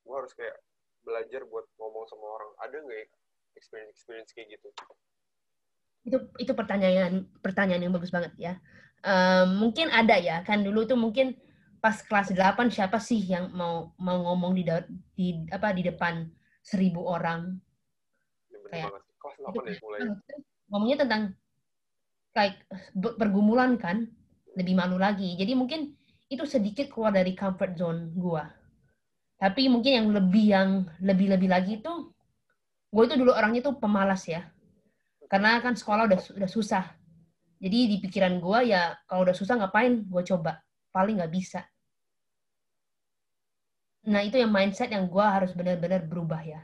gue 0.03 0.15
harus 0.17 0.33
kayak 0.33 0.57
belajar 1.03 1.43
buat 1.45 1.67
ngomong 1.77 2.09
sama 2.09 2.27
orang. 2.41 2.51
Ada 2.63 2.77
nggak 2.79 2.99
ya 3.05 3.07
experience 3.59 3.93
experience 4.01 4.31
kayak 4.33 4.57
gitu 4.57 4.73
itu 6.03 6.19
itu 6.39 6.53
pertanyaan 6.53 7.27
pertanyaan 7.39 7.83
yang 7.83 7.95
bagus 7.95 8.11
banget 8.11 8.33
ya. 8.39 8.55
Um, 9.03 9.59
mungkin 9.63 9.91
ada 9.91 10.19
ya. 10.19 10.43
Kan 10.43 10.67
dulu 10.67 10.87
tuh 10.87 10.99
mungkin 10.99 11.39
pas 11.83 11.99
kelas 12.03 12.31
8 12.35 12.71
siapa 12.71 12.99
sih 13.03 13.19
yang 13.19 13.51
mau 13.55 13.95
mau 13.99 14.23
ngomong 14.31 14.55
di 14.55 14.63
di 15.15 15.27
apa 15.51 15.71
di 15.75 15.87
depan 15.87 16.27
seribu 16.63 17.07
orang? 17.07 17.59
Kayak 18.71 18.91
kelas 19.19 19.37
8 19.55 19.71
ya 19.71 19.75
mulai. 19.83 20.01
Ngomongnya 20.71 20.99
tentang 21.07 21.23
kayak 22.35 22.55
pergumulan 23.19 23.79
kan? 23.79 24.11
Lebih 24.59 24.75
malu 24.77 25.01
lagi. 25.01 25.33
Jadi 25.39 25.55
mungkin 25.55 25.95
itu 26.29 26.45
sedikit 26.45 26.91
keluar 26.91 27.15
dari 27.15 27.33
comfort 27.33 27.73
zone 27.79 28.11
gua. 28.19 28.45
Tapi 29.39 29.67
mungkin 29.67 29.93
yang 29.93 30.09
lebih 30.15 30.47
yang 30.51 30.71
lebih 31.03 31.35
lebih 31.35 31.49
lagi 31.51 31.83
itu 31.83 32.15
gue 32.93 33.05
itu 33.09 33.17
dulu 33.17 33.33
orangnya 33.33 33.73
tuh 33.73 33.81
pemalas 33.81 34.29
ya 34.29 34.52
karena 35.33 35.65
kan 35.65 35.73
sekolah 35.73 36.13
udah 36.13 36.21
udah 36.37 36.51
susah 36.51 36.93
jadi 37.57 37.89
di 37.89 37.97
pikiran 38.05 38.37
gue 38.37 38.77
ya 38.77 38.93
kalau 39.09 39.25
udah 39.25 39.33
susah 39.33 39.57
ngapain 39.57 40.05
gue 40.05 40.23
coba 40.29 40.61
paling 40.93 41.17
nggak 41.17 41.33
bisa 41.33 41.65
nah 44.05 44.21
itu 44.21 44.37
yang 44.37 44.53
mindset 44.53 44.93
yang 44.93 45.09
gue 45.09 45.25
harus 45.25 45.57
benar-benar 45.57 46.05
berubah 46.05 46.45
ya 46.45 46.61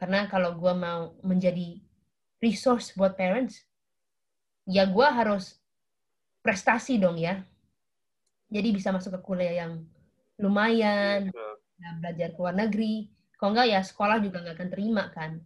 karena 0.00 0.24
kalau 0.32 0.56
gue 0.56 0.72
mau 0.72 1.12
menjadi 1.20 1.76
resource 2.40 2.96
buat 2.96 3.14
parents, 3.20 3.68
ya 4.64 4.88
gue 4.88 5.06
harus 5.06 5.60
prestasi 6.40 6.96
dong 6.96 7.20
ya. 7.20 7.44
Jadi 8.48 8.68
bisa 8.72 8.90
masuk 8.90 9.20
ke 9.20 9.20
kuliah 9.20 9.68
yang 9.68 9.84
lumayan, 10.40 11.30
Nah, 11.80 11.96
belajar 11.96 12.36
ke 12.36 12.38
luar 12.44 12.52
negeri. 12.52 13.08
Kalau 13.40 13.56
enggak 13.56 13.72
ya 13.72 13.80
sekolah 13.80 14.20
juga 14.20 14.44
nggak 14.44 14.52
akan 14.52 14.68
terima 14.68 15.08
kan. 15.16 15.40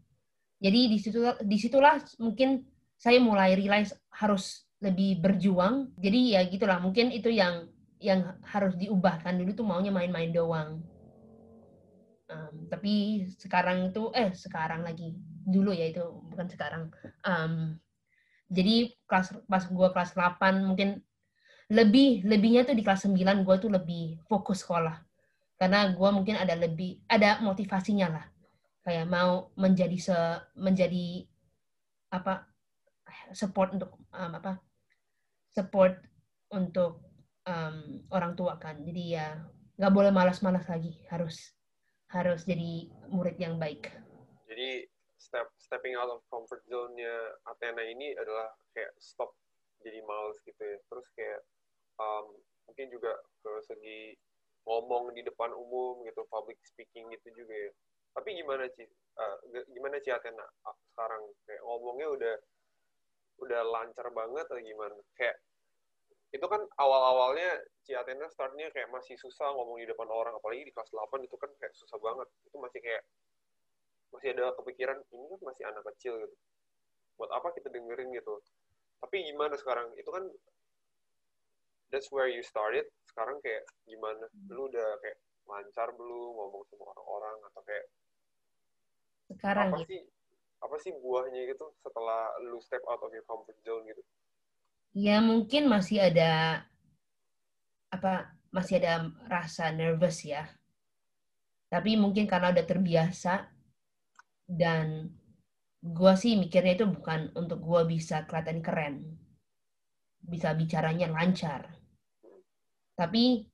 Jadi 0.63 0.81
di 0.91 0.99
situlah, 1.01 1.35
di 1.43 1.57
situlah 1.61 1.97
mungkin 2.23 2.63
saya 2.97 3.19
mulai 3.21 3.59
realize 3.59 3.93
harus 4.15 4.65
lebih 4.81 5.21
berjuang. 5.21 5.93
Jadi 5.99 6.37
ya 6.37 6.41
gitulah 6.47 6.79
mungkin 6.81 7.11
itu 7.11 7.33
yang 7.33 7.69
yang 7.99 8.37
harus 8.45 8.77
diubahkan 8.77 9.41
dulu 9.41 9.51
tuh 9.57 9.67
maunya 9.67 9.93
main-main 9.93 10.31
doang. 10.31 10.85
Um, 12.29 12.69
tapi 12.73 13.25
sekarang 13.37 13.93
itu 13.93 14.09
eh 14.17 14.33
sekarang 14.33 14.85
lagi 14.85 15.13
dulu 15.45 15.73
ya 15.73 15.93
itu 15.93 16.05
bukan 16.33 16.47
sekarang. 16.49 16.83
Um, 17.25 17.81
jadi 18.53 18.93
kelas 19.09 19.41
pas 19.49 19.65
gua 19.73 19.93
kelas 19.93 20.13
8 20.17 20.65
mungkin 20.69 21.01
lebih 21.73 22.25
lebihnya 22.29 22.69
tuh 22.69 22.77
di 22.77 22.85
kelas 22.85 23.09
9 23.09 23.45
gua 23.45 23.57
tuh 23.57 23.73
lebih 23.73 24.21
fokus 24.29 24.61
sekolah 24.61 25.01
karena 25.57 25.89
gua 25.97 26.13
mungkin 26.13 26.37
ada 26.37 26.53
lebih 26.53 27.01
ada 27.09 27.41
motivasinya 27.41 28.09
lah 28.13 28.25
kayak 28.85 29.09
mau 29.09 29.49
menjadi 29.57 29.97
se 29.97 30.19
menjadi 30.61 31.25
apa 32.13 32.45
support 33.33 33.73
untuk 33.73 33.97
um, 34.13 34.33
apa 34.37 34.61
support 35.49 35.97
untuk 36.53 37.01
um, 37.49 38.05
orang 38.13 38.37
tua 38.37 38.61
kan. 38.61 38.77
Jadi 38.85 39.17
ya 39.17 39.41
nggak 39.81 39.95
boleh 39.95 40.13
malas-malas 40.13 40.69
lagi. 40.69 41.01
Harus 41.09 41.57
harus 42.13 42.45
jadi 42.45 42.93
murid 43.09 43.41
yang 43.41 43.57
baik. 43.57 43.89
Jadi 44.47 44.87
step 45.17 45.49
stepping 45.57 45.97
out 45.97 46.13
of 46.13 46.21
comfort 46.29 46.63
zone-nya 46.69 47.41
Athena 47.49 47.83
ini 47.83 48.13
adalah 48.15 48.53
kayak 48.77 48.93
stop 49.01 49.33
jadi 49.81 50.05
males 50.05 50.37
gitu 50.45 50.61
ya. 50.61 50.79
Terus 50.93 51.07
kayak 51.17 51.41
um, 51.97 52.37
mungkin 52.69 52.93
juga 52.93 53.17
ke 53.41 53.51
segi 53.65 54.01
ngomong 54.65 55.13
di 55.13 55.21
depan 55.25 55.53
umum 55.53 56.05
gitu 56.09 56.25
public 56.33 56.57
speaking 56.65 57.13
gitu 57.13 57.45
juga 57.45 57.53
ya 57.53 57.73
tapi 58.15 58.31
gimana 58.39 58.71
sih 58.71 58.87
uh, 59.19 59.37
gimana 59.75 59.99
sih 59.99 60.15
Athena? 60.15 60.47
Sekarang 60.95 61.23
kayak 61.45 61.63
ngomongnya 61.67 62.09
udah 62.15 62.35
udah 63.43 63.61
lancar 63.67 64.07
banget 64.15 64.47
atau 64.47 64.63
gimana? 64.63 64.95
Kayak 65.19 65.43
itu 66.35 66.47
kan 66.47 66.63
awal-awalnya 66.79 67.63
Ci 67.87 67.95
Athena 67.95 68.27
startnya 68.31 68.71
kayak 68.71 68.91
masih 68.91 69.15
susah 69.19 69.51
ngomong 69.55 69.83
di 69.83 69.87
depan 69.87 70.07
orang 70.11 70.35
apalagi 70.35 70.67
di 70.67 70.73
kelas 70.75 70.91
8 70.91 71.27
itu 71.27 71.37
kan 71.39 71.51
kayak 71.59 71.75
susah 71.75 71.99
banget. 71.99 72.31
Itu 72.47 72.57
masih 72.63 72.81
kayak 72.83 73.03
masih 74.15 74.31
ada 74.39 74.55
kepikiran 74.63 74.99
ini 75.11 75.27
kan 75.35 75.41
masih 75.43 75.63
anak 75.67 75.83
kecil 75.95 76.15
gitu. 76.23 76.35
Buat 77.19 77.35
apa 77.35 77.51
kita 77.55 77.71
dengerin 77.71 78.15
gitu? 78.15 78.39
Tapi 79.03 79.27
gimana 79.27 79.59
sekarang? 79.59 79.91
Itu 79.99 80.11
kan 80.15 80.31
that's 81.91 82.11
where 82.15 82.31
you 82.31 82.47
started. 82.47 82.87
Sekarang 83.11 83.43
kayak 83.43 83.67
gimana? 83.87 84.27
Lu 84.51 84.71
udah 84.71 85.03
kayak 85.03 85.19
lancar 85.45 85.93
belum 85.93 86.31
ngomong 86.35 86.63
sama 86.71 86.89
orang-orang 86.95 87.37
atau 87.53 87.63
kayak 87.69 87.87
sekarang 89.37 89.75
apa 89.75 89.87
sih 89.87 90.01
apa 90.65 90.77
sih 90.81 90.93
buahnya 90.97 91.45
gitu 91.53 91.69
setelah 91.85 92.33
lu 92.41 92.57
step 92.63 92.81
out 92.89 93.05
of 93.05 93.13
your 93.13 93.27
comfort 93.29 93.59
zone 93.61 93.85
gitu? 93.85 94.01
Ya 94.97 95.21
mungkin 95.21 95.69
masih 95.69 96.09
ada 96.09 96.65
apa 97.93 98.33
masih 98.49 98.81
ada 98.81 99.13
rasa 99.29 99.75
nervous 99.75 100.25
ya. 100.25 100.49
Tapi 101.69 101.99
mungkin 101.99 102.25
karena 102.25 102.55
udah 102.55 102.65
terbiasa 102.65 103.51
dan 104.47 105.11
gue 105.85 106.13
sih 106.17 106.39
mikirnya 106.41 106.81
itu 106.81 106.87
bukan 106.89 107.35
untuk 107.37 107.61
gue 107.61 107.83
bisa 107.93 108.25
kelihatan 108.25 108.65
keren 108.65 108.97
bisa 110.25 110.57
bicaranya 110.57 111.13
lancar. 111.13 111.69
Tapi 112.97 113.45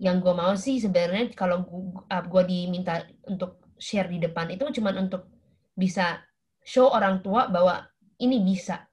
yang 0.00 0.22
gue 0.22 0.32
mau 0.32 0.54
sih 0.56 0.80
sebenarnya 0.80 1.34
kalau 1.36 1.66
gue 2.06 2.42
diminta 2.46 3.04
untuk 3.28 3.59
share 3.80 4.12
di 4.12 4.20
depan 4.20 4.52
itu 4.52 4.68
cuma 4.76 4.92
untuk 4.92 5.24
bisa 5.72 6.20
show 6.60 6.92
orang 6.92 7.24
tua 7.24 7.48
bahwa 7.48 7.88
ini 8.20 8.44
bisa. 8.44 8.84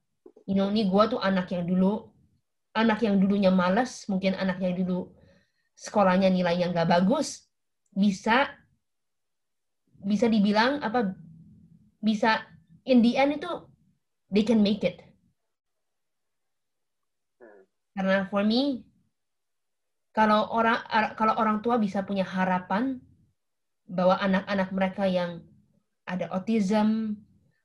You 0.47 0.56
know, 0.56 0.71
ini 0.71 0.88
gue 0.88 1.04
tuh 1.12 1.19
anak 1.19 1.52
yang 1.52 1.67
dulu, 1.67 2.08
anak 2.71 3.04
yang 3.04 3.19
dulunya 3.19 3.52
malas, 3.52 4.08
mungkin 4.08 4.32
anak 4.39 4.63
yang 4.63 4.80
dulu 4.80 5.12
sekolahnya 5.76 6.32
nilainya 6.32 6.71
nggak 6.71 6.88
bagus, 6.88 7.45
bisa 7.91 8.47
bisa 9.97 10.32
dibilang 10.32 10.80
apa 10.80 11.13
bisa 12.00 12.47
in 12.88 13.04
the 13.04 13.19
end 13.19 13.43
itu 13.43 13.52
they 14.32 14.47
can 14.47 14.63
make 14.63 14.88
it. 14.88 15.04
Karena 17.91 18.30
for 18.32 18.47
me 18.47 18.88
kalau 20.15 20.47
orang 20.54 20.80
kalau 21.19 21.34
orang 21.36 21.60
tua 21.60 21.76
bisa 21.82 22.06
punya 22.08 22.23
harapan 22.23 23.02
bahwa 23.88 24.19
anak-anak 24.19 24.69
mereka 24.76 25.04
yang 25.08 25.41
ada 26.08 26.28
autism 26.32 27.19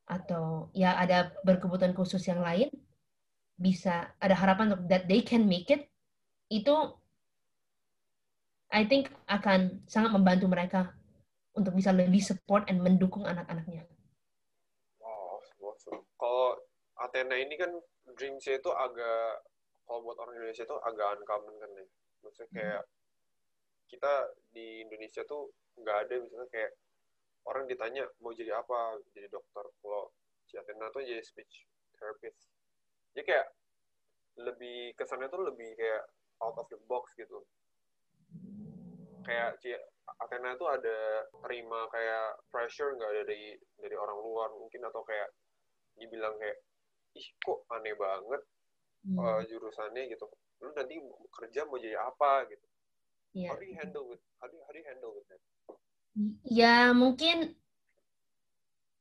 atau 0.06 0.70
ya 0.74 0.98
ada 0.98 1.34
berkebutuhan 1.46 1.94
khusus 1.94 2.22
yang 2.26 2.42
lain 2.42 2.70
bisa 3.58 4.10
ada 4.18 4.34
harapan 4.34 4.74
untuk 4.74 4.90
that 4.90 5.06
they 5.06 5.22
can 5.22 5.46
make 5.46 5.70
it 5.70 5.86
itu 6.50 6.74
I 8.72 8.88
think 8.88 9.12
akan 9.28 9.84
sangat 9.84 10.16
membantu 10.16 10.48
mereka 10.48 10.96
untuk 11.52 11.76
bisa 11.76 11.92
lebih 11.92 12.24
support 12.24 12.64
and 12.72 12.80
mendukung 12.80 13.28
anak-anaknya. 13.28 13.84
Wow, 14.96 15.44
awesome. 15.60 16.00
Kalau 16.16 16.56
Athena 16.96 17.36
ini 17.36 17.60
kan 17.60 17.68
dreamsnya 18.16 18.56
itu 18.56 18.72
agak 18.72 19.44
kalau 19.84 20.00
buat 20.00 20.16
orang 20.24 20.40
Indonesia 20.40 20.64
itu 20.64 20.76
agak 20.80 21.20
uncommon 21.20 21.54
kan 21.60 21.70
ya. 21.76 21.84
Maksudnya 22.24 22.48
kayak 22.56 22.82
kita 23.92 24.32
di 24.56 24.80
Indonesia 24.80 25.20
tuh 25.28 25.52
nggak 25.76 25.96
ada 26.08 26.14
misalnya 26.24 26.48
kayak 26.48 26.72
orang 27.44 27.68
ditanya 27.68 28.08
mau 28.24 28.32
jadi 28.32 28.56
apa 28.56 28.96
jadi 29.12 29.28
dokter 29.28 29.68
kalau 29.84 30.08
si 30.48 30.56
Athena 30.56 30.88
tuh 30.88 31.04
jadi 31.04 31.20
speech 31.20 31.68
therapist. 31.96 32.48
Jadi 33.12 33.22
kayak 33.28 33.48
lebih 34.40 34.96
kesannya 34.96 35.28
tuh 35.28 35.44
lebih 35.44 35.76
kayak 35.76 36.08
out 36.40 36.56
of 36.56 36.66
the 36.72 36.80
box 36.88 37.12
gitu. 37.20 37.44
Kayak 39.28 39.60
si 39.60 39.76
Athena 40.18 40.56
tuh 40.56 40.72
ada 40.72 41.28
terima 41.44 41.84
kayak 41.92 42.48
pressure 42.48 42.96
nggak 42.96 43.10
ada 43.12 43.22
dari 43.28 43.54
dari 43.76 43.96
orang 43.96 44.18
luar 44.18 44.48
mungkin 44.56 44.88
atau 44.88 45.04
kayak 45.04 45.28
dibilang 46.00 46.34
kayak 46.40 46.58
ih 47.12 47.28
kok 47.44 47.68
aneh 47.68 47.92
banget 47.92 48.40
hmm. 49.04 49.20
uh, 49.20 49.40
jurusannya 49.44 50.08
gitu. 50.08 50.24
Lu 50.64 50.72
nanti 50.72 50.96
kerja 51.28 51.68
mau 51.68 51.76
jadi 51.76 52.00
apa 52.00 52.48
gitu 52.48 52.71
yeah. 53.32 53.50
how 53.52 53.58
do 53.58 53.66
you 53.66 53.76
handle 53.76 54.04
with 54.08 54.20
how 54.40 54.46
do 54.48 54.54
you, 54.56 54.62
how 54.64 54.72
do 54.72 54.78
you 54.78 54.86
handle 54.88 55.12
with 55.16 55.26
that? 55.28 55.40
Ya 56.44 56.92
mungkin 56.92 57.56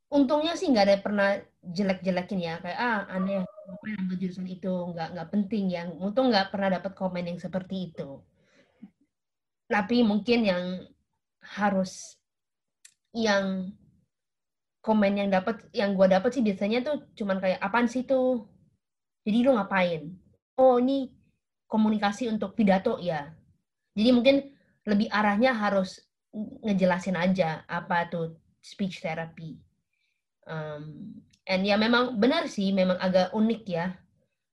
untungnya 0.08 0.56
sih 0.56 0.72
nggak 0.72 0.86
ada 0.88 0.98
pernah 1.00 1.28
jelek-jelekin 1.60 2.40
ya. 2.40 2.54
Kayak 2.64 2.80
ah 2.80 3.00
aneh 3.12 3.44
apa 3.44 3.84
yang 3.88 4.08
ambil 4.08 4.16
jurusan 4.16 4.48
itu? 4.48 4.72
Nggak 4.92 5.08
nggak 5.16 5.28
penting 5.32 5.64
yang 5.68 5.88
untung 6.00 6.32
nggak 6.32 6.48
pernah 6.48 6.72
dapat 6.72 6.92
komen 6.96 7.28
yang 7.28 7.38
seperti 7.40 7.92
itu. 7.92 8.20
Tapi 9.68 10.04
mungkin 10.04 10.40
yang 10.44 10.64
harus 11.42 12.16
yang 13.12 13.72
komen 14.80 15.12
yang 15.20 15.28
dapat 15.28 15.68
yang 15.76 15.94
gue 15.94 16.08
dapat 16.08 16.30
sih 16.32 16.42
biasanya 16.42 16.80
tuh 16.82 16.96
cuman 17.14 17.38
kayak 17.38 17.60
apaan 17.60 17.86
sih 17.86 18.08
tuh 18.08 18.48
jadi 19.22 19.44
lu 19.44 19.52
ngapain? 19.54 20.16
Oh 20.56 20.80
ini 20.80 21.12
komunikasi 21.68 22.28
untuk 22.28 22.56
pidato 22.56 22.96
ya 23.00 23.32
jadi 23.92 24.10
mungkin 24.12 24.36
lebih 24.88 25.08
arahnya 25.12 25.54
harus 25.54 26.02
ngejelasin 26.64 27.16
aja 27.16 27.62
apa 27.68 28.08
tuh 28.08 28.40
speech 28.64 29.04
therapy. 29.04 29.60
Um, 30.48 31.14
and 31.44 31.62
ya 31.62 31.76
memang 31.76 32.16
benar 32.18 32.48
sih, 32.48 32.72
memang 32.72 32.96
agak 32.98 33.30
unik 33.36 33.62
ya. 33.68 33.94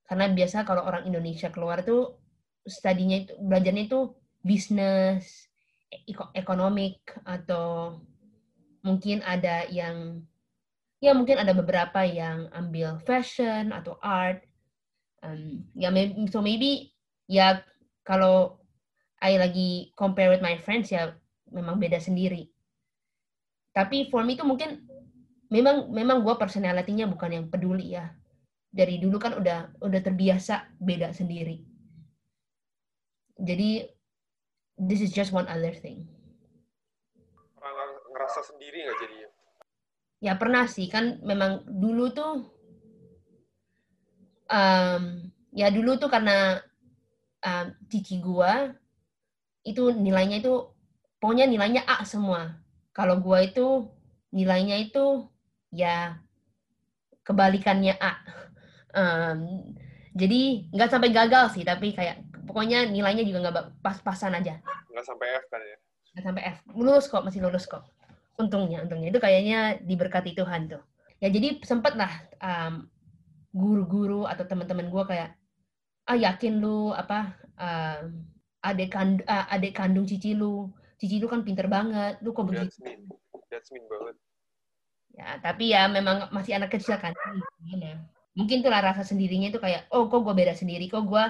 Karena 0.05 0.27
biasa 0.29 0.65
kalau 0.67 0.83
orang 0.83 1.07
Indonesia 1.07 1.47
keluar 1.53 1.85
tuh 1.85 2.19
studinya 2.67 3.23
itu 3.23 3.33
belajarnya 3.39 3.87
itu 3.87 4.11
bisnis, 4.43 5.47
ekonomik 6.35 7.01
atau 7.23 7.97
mungkin 8.83 9.23
ada 9.23 9.65
yang 9.71 10.21
ya 10.99 11.15
mungkin 11.15 11.39
ada 11.39 11.55
beberapa 11.55 12.03
yang 12.03 12.51
ambil 12.51 12.99
fashion 13.07 13.71
atau 13.71 13.95
art. 14.03 14.43
Um, 15.19 15.67
ya 15.75 15.91
so 16.31 16.39
maybe 16.39 16.91
ya 17.27 17.63
kalau 18.03 18.58
I 19.19 19.35
lagi 19.35 19.91
compare 19.99 20.31
with 20.31 20.39
my 20.39 20.55
friends 20.55 20.95
ya 20.95 21.11
memang 21.51 21.75
beda 21.75 21.99
sendiri. 21.99 22.47
Tapi 23.75 24.07
for 24.07 24.23
me 24.23 24.39
itu 24.39 24.47
mungkin 24.47 24.87
memang 25.51 25.91
memang 25.91 26.23
gue 26.23 26.35
personalitinya 26.39 27.09
bukan 27.09 27.29
yang 27.35 27.45
peduli 27.51 27.99
ya. 27.99 28.15
Dari 28.69 29.01
dulu 29.01 29.17
kan 29.19 29.35
udah 29.35 29.81
udah 29.81 30.01
terbiasa 30.01 30.77
beda 30.79 31.11
sendiri. 31.11 31.59
Jadi 33.39 33.83
this 34.79 35.03
is 35.03 35.11
just 35.11 35.35
one 35.35 35.47
other 35.51 35.75
thing. 35.75 36.07
Pernah 37.59 37.99
ngerasa 38.15 38.39
sendiri 38.47 38.87
nggak 38.87 38.99
jadi? 39.03 39.17
Ya 40.19 40.33
pernah 40.35 40.67
sih 40.67 40.87
kan 40.87 41.19
memang 41.23 41.63
dulu 41.67 42.11
tuh 42.11 42.33
um, 44.51 45.03
ya 45.55 45.71
dulu 45.71 45.95
tuh 45.95 46.11
karena 46.11 46.59
um, 47.43 47.71
cici 47.87 48.19
gua 48.19 48.75
itu 49.69 49.93
nilainya 49.93 50.41
itu 50.41 50.73
pokoknya 51.21 51.45
nilainya 51.45 51.85
A 51.85 52.01
semua. 52.03 52.57
Kalau 52.91 53.21
gua 53.21 53.45
itu 53.45 53.85
nilainya 54.33 54.81
itu 54.81 55.29
ya 55.69 56.17
kebalikannya 57.25 57.95
A. 57.99 58.13
Um, 58.89 59.69
jadi 60.17 60.65
nggak 60.73 60.89
sampai 60.89 61.13
gagal 61.13 61.53
sih, 61.53 61.61
tapi 61.61 61.93
kayak 61.93 62.25
pokoknya 62.49 62.89
nilainya 62.89 63.21
juga 63.21 63.45
nggak 63.45 63.85
pas-pasan 63.85 64.33
aja. 64.33 64.57
Nggak 64.89 65.05
sampai 65.05 65.27
F 65.37 65.45
kan 65.45 65.61
ya? 65.61 65.77
Nggak 66.17 66.25
sampai 66.25 66.43
F. 66.49 66.57
Lulus 66.73 67.05
kok, 67.05 67.21
masih 67.21 67.45
lulus 67.45 67.69
kok. 67.69 67.85
Untungnya, 68.41 68.81
untungnya. 68.81 69.13
Itu 69.13 69.21
kayaknya 69.21 69.77
diberkati 69.85 70.33
Tuhan 70.33 70.73
tuh. 70.73 70.81
Ya 71.21 71.29
jadi 71.29 71.61
sempet 71.61 71.93
lah 71.93 72.09
um, 72.41 72.89
guru-guru 73.53 74.25
atau 74.25 74.49
teman-teman 74.49 74.89
gue 74.89 75.03
kayak, 75.05 75.37
ah 76.09 76.17
yakin 76.17 76.57
lu 76.57 76.89
apa 76.89 77.37
um, 77.61 78.25
adik, 78.63 78.89
kand 78.93 79.23
uh, 79.25 79.45
adik 79.51 79.75
kandung 79.75 80.05
cici 80.07 80.35
lu, 80.35 80.71
cici 80.99 81.19
lu 81.19 81.27
kan 81.27 81.41
pinter 81.43 81.67
banget, 81.67 82.19
lu 82.23 82.35
kok 82.35 82.47
begitu? 82.47 82.67
That's 82.67 82.79
mean. 82.83 83.01
That's 83.49 83.69
mean 83.71 83.85
banget. 83.87 84.15
Ya, 85.19 85.35
tapi 85.43 85.75
ya 85.75 85.87
memang 85.91 86.31
masih 86.31 86.55
anak 86.55 86.71
kecil 86.71 86.95
kan. 86.95 87.11
Gimana? 87.59 88.07
Mungkin 88.37 88.63
tuh 88.63 88.71
lah 88.71 88.79
rasa 88.79 89.03
sendirinya 89.03 89.51
itu 89.51 89.59
kayak, 89.59 89.91
oh 89.91 90.07
kok 90.07 90.23
gue 90.23 90.31
beda 90.31 90.55
sendiri, 90.55 90.87
kok 90.87 91.03
gue 91.03 91.23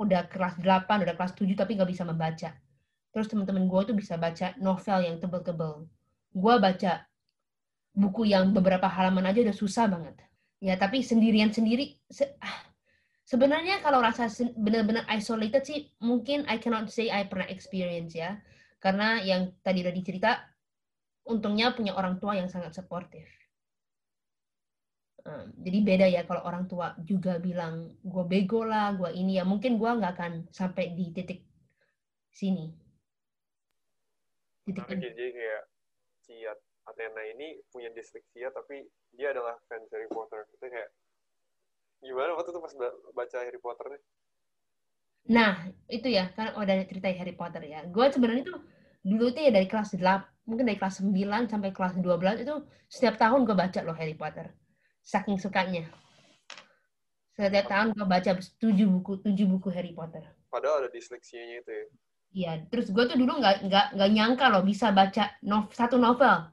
udah 0.00 0.26
kelas 0.32 0.58
8, 0.58 1.04
udah 1.04 1.14
kelas 1.14 1.32
7 1.36 1.54
tapi 1.54 1.76
gak 1.76 1.90
bisa 1.90 2.02
membaca. 2.02 2.50
Terus 3.10 3.26
teman-teman 3.28 3.68
gue 3.68 3.80
tuh 3.86 3.94
bisa 3.94 4.16
baca 4.16 4.56
novel 4.58 4.98
yang 5.04 5.16
tebel-tebel. 5.22 5.86
Gue 6.32 6.54
baca 6.58 7.06
buku 7.94 8.30
yang 8.30 8.54
beberapa 8.54 8.86
halaman 8.86 9.28
aja 9.30 9.44
udah 9.44 9.56
susah 9.56 9.86
banget. 9.90 10.16
Ya, 10.58 10.74
tapi 10.74 11.04
sendirian 11.04 11.52
sendiri, 11.52 11.98
se 12.08 12.34
ah, 12.40 12.69
sebenarnya 13.30 13.78
kalau 13.78 14.02
rasa 14.02 14.26
benar-benar 14.58 15.06
isolated 15.14 15.62
sih, 15.62 15.86
mungkin 16.02 16.42
I 16.50 16.58
cannot 16.58 16.90
say 16.90 17.06
I 17.06 17.30
pernah 17.30 17.46
experience 17.46 18.18
ya. 18.18 18.42
Karena 18.82 19.22
yang 19.22 19.54
tadi 19.62 19.86
udah 19.86 19.94
dicerita, 19.94 20.42
untungnya 21.30 21.70
punya 21.70 21.94
orang 21.94 22.18
tua 22.18 22.34
yang 22.34 22.50
sangat 22.50 22.74
supportive. 22.74 23.30
Um, 25.20 25.52
jadi 25.60 25.78
beda 25.84 26.06
ya 26.08 26.24
kalau 26.24 26.42
orang 26.48 26.64
tua 26.64 26.96
juga 27.04 27.36
bilang 27.38 27.92
gue 28.02 28.24
bego 28.26 28.66
lah, 28.66 28.96
gue 28.98 29.14
ini 29.14 29.38
ya 29.38 29.44
mungkin 29.46 29.76
gue 29.76 29.90
nggak 30.00 30.16
akan 30.16 30.32
sampai 30.50 30.96
di 30.96 31.12
titik 31.14 31.44
sini. 32.32 32.72
Titik 34.64 34.90
ini. 34.90 35.06
Jadi 35.06 35.24
kayak 35.36 35.62
si 36.24 36.34
Athena 36.88 37.22
ini 37.36 37.60
punya 37.68 37.92
disleksia 37.92 38.48
tapi 38.50 38.88
dia 39.12 39.36
adalah 39.36 39.60
fans 39.68 39.92
Harry 39.92 40.08
Potter. 40.08 40.48
Itu 40.56 40.66
kayak 40.72 40.88
gimana 42.00 42.32
waktu 42.36 42.50
itu 42.52 42.60
pas 42.60 42.74
baca 43.12 43.36
Harry 43.44 43.60
Potter 43.60 43.86
nih? 43.92 44.02
Nah, 45.30 45.68
itu 45.86 46.08
ya, 46.10 46.32
kan 46.32 46.56
udah 46.56 46.74
cerita 46.88 47.12
Harry 47.12 47.36
Potter 47.36 47.62
ya. 47.68 47.84
Gue 47.86 48.08
sebenarnya 48.08 48.44
tuh 48.50 48.60
dulu 49.04 49.30
tuh 49.32 49.42
ya 49.44 49.52
dari 49.52 49.68
kelas 49.68 49.96
8, 49.96 50.48
mungkin 50.48 50.64
dari 50.66 50.78
kelas 50.80 51.04
9 51.04 51.46
sampai 51.46 51.70
kelas 51.70 51.94
12 52.00 52.44
itu 52.44 52.54
setiap 52.88 53.20
tahun 53.20 53.44
gue 53.46 53.56
baca 53.56 53.80
loh 53.84 53.96
Harry 53.96 54.16
Potter 54.16 54.50
saking 55.04 55.40
sukanya. 55.40 55.88
Setiap 57.36 57.72
tahun 57.72 57.96
gue 57.96 58.04
baca 58.04 58.30
tujuh 58.36 58.88
buku 59.00 59.24
tujuh 59.24 59.46
buku 59.48 59.68
Harry 59.72 59.96
Potter. 59.96 60.24
Padahal 60.52 60.84
ada 60.84 60.90
disleksianya 60.92 61.64
itu 61.64 61.70
ya. 61.70 61.86
Iya, 62.30 62.52
terus 62.70 62.94
gue 62.94 63.04
tuh 63.10 63.18
dulu 63.18 63.42
nggak 63.42 63.66
nggak 63.66 63.86
nggak 63.98 64.10
nyangka 64.14 64.46
loh 64.54 64.62
bisa 64.62 64.94
baca 64.94 65.34
nov, 65.42 65.72
satu 65.74 65.98
novel, 65.98 66.46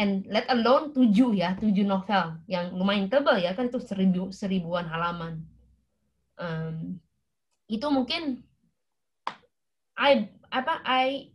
and 0.00 0.24
let 0.32 0.48
alone 0.48 0.96
tujuh 0.96 1.36
ya 1.36 1.60
tujuh 1.60 1.84
novel 1.84 2.40
yang 2.48 2.72
lumayan 2.72 3.12
tebal 3.12 3.36
ya 3.36 3.52
kan 3.52 3.68
itu 3.68 3.76
seribu 3.84 4.32
seribuan 4.32 4.88
halaman. 4.88 5.44
Um, 6.40 6.96
itu 7.68 7.84
mungkin 7.92 8.40
I 10.00 10.32
apa 10.48 10.80
I 10.88 11.28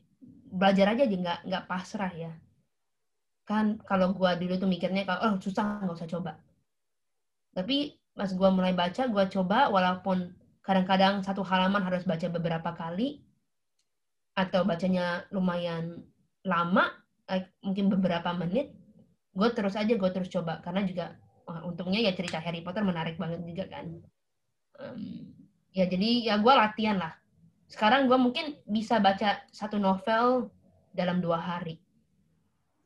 belajar 0.50 0.98
aja 0.98 1.06
nggak 1.06 1.40
nggak 1.46 1.66
pasrah 1.70 2.10
ya 2.18 2.34
kan 3.46 3.78
kalau 3.86 4.18
gue 4.18 4.32
dulu 4.42 4.58
tuh 4.58 4.66
mikirnya 4.66 5.06
kalau 5.06 5.22
oh 5.22 5.34
susah 5.38 5.86
nggak 5.86 6.02
usah 6.02 6.10
coba 6.10 6.42
tapi 7.54 7.94
pas 8.18 8.34
gue 8.34 8.50
mulai 8.50 8.74
baca 8.74 9.06
gue 9.06 9.26
coba 9.30 9.70
walaupun 9.70 10.34
kadang-kadang 10.66 11.22
satu 11.22 11.46
halaman 11.46 11.86
harus 11.86 12.02
baca 12.10 12.26
beberapa 12.26 12.74
kali 12.74 13.22
atau 14.34 14.66
bacanya 14.66 15.30
lumayan 15.30 16.02
lama 16.42 17.05
like, 17.30 17.50
mungkin 17.62 17.90
beberapa 17.92 18.32
menit 18.36 18.74
gue 19.36 19.50
terus 19.52 19.76
aja 19.76 19.92
gue 19.92 20.10
terus 20.12 20.32
coba 20.32 20.64
karena 20.64 20.88
juga 20.88 21.06
wah, 21.44 21.66
untungnya 21.68 22.00
ya 22.00 22.16
cerita 22.16 22.40
Harry 22.40 22.64
Potter 22.64 22.88
menarik 22.88 23.20
banget 23.20 23.44
juga 23.44 23.68
kan 23.68 23.86
um, 24.80 25.32
ya 25.76 25.86
jadi 25.86 26.32
ya 26.32 26.36
gue 26.40 26.54
latihan 26.56 26.98
lah 26.98 27.14
sekarang 27.68 28.08
gue 28.08 28.16
mungkin 28.16 28.56
bisa 28.70 29.02
baca 29.04 29.44
satu 29.52 29.76
novel 29.76 30.54
dalam 30.96 31.20
dua 31.20 31.42
hari 31.42 31.82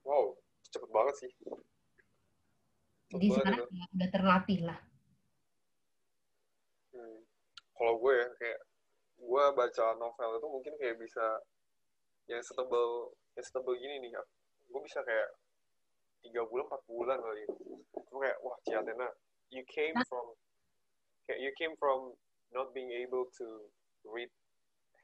wow 0.01 0.39
cepet 0.69 0.89
banget 0.93 1.15
sih. 1.25 1.31
Jadi 3.09 3.25
sekarang 3.33 3.65
ya, 3.73 3.85
udah 3.89 4.09
terlatih 4.13 4.59
lah. 4.69 4.79
Hmm. 6.93 7.19
Kalau 7.73 7.93
gue 7.97 8.13
ya 8.13 8.27
kayak 8.37 8.59
gue 9.19 9.43
baca 9.57 9.85
novel 9.97 10.29
itu 10.37 10.47
mungkin 10.47 10.73
kayak 10.77 10.97
bisa 11.01 11.25
yang 12.29 12.41
setebel 12.45 13.17
setebel 13.43 13.75
gini 13.79 14.01
nih 14.03 14.11
ya. 14.15 14.21
Gue 14.69 14.81
bisa 14.85 15.01
kayak 15.03 15.29
tiga 16.25 16.43
bulan 16.47 16.67
empat 16.67 16.81
bulan 16.85 17.17
kali. 17.19 17.43
Itu 17.95 18.15
kayak 18.19 18.37
wah 18.43 18.57
Ciatena, 18.67 19.07
you 19.49 19.63
came 19.67 19.95
from 20.07 20.25
kayak 21.25 21.39
you 21.41 21.51
came 21.55 21.73
from 21.77 22.13
not 22.51 22.73
being 22.73 22.89
able 22.91 23.29
to 23.37 23.45
read 24.07 24.29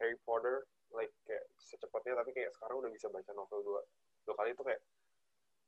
Harry 0.01 0.17
Potter 0.25 0.65
like 0.93 1.11
kayak 1.27 1.43
secepatnya 1.59 2.17
tapi 2.21 2.31
kayak 2.33 2.51
sekarang 2.55 2.81
udah 2.81 2.91
bisa 2.93 3.07
baca 3.09 3.31
novel 3.33 3.61
dua 3.65 3.81
dua 4.25 4.35
kali 4.37 4.53
itu 4.53 4.63
kayak 4.63 4.81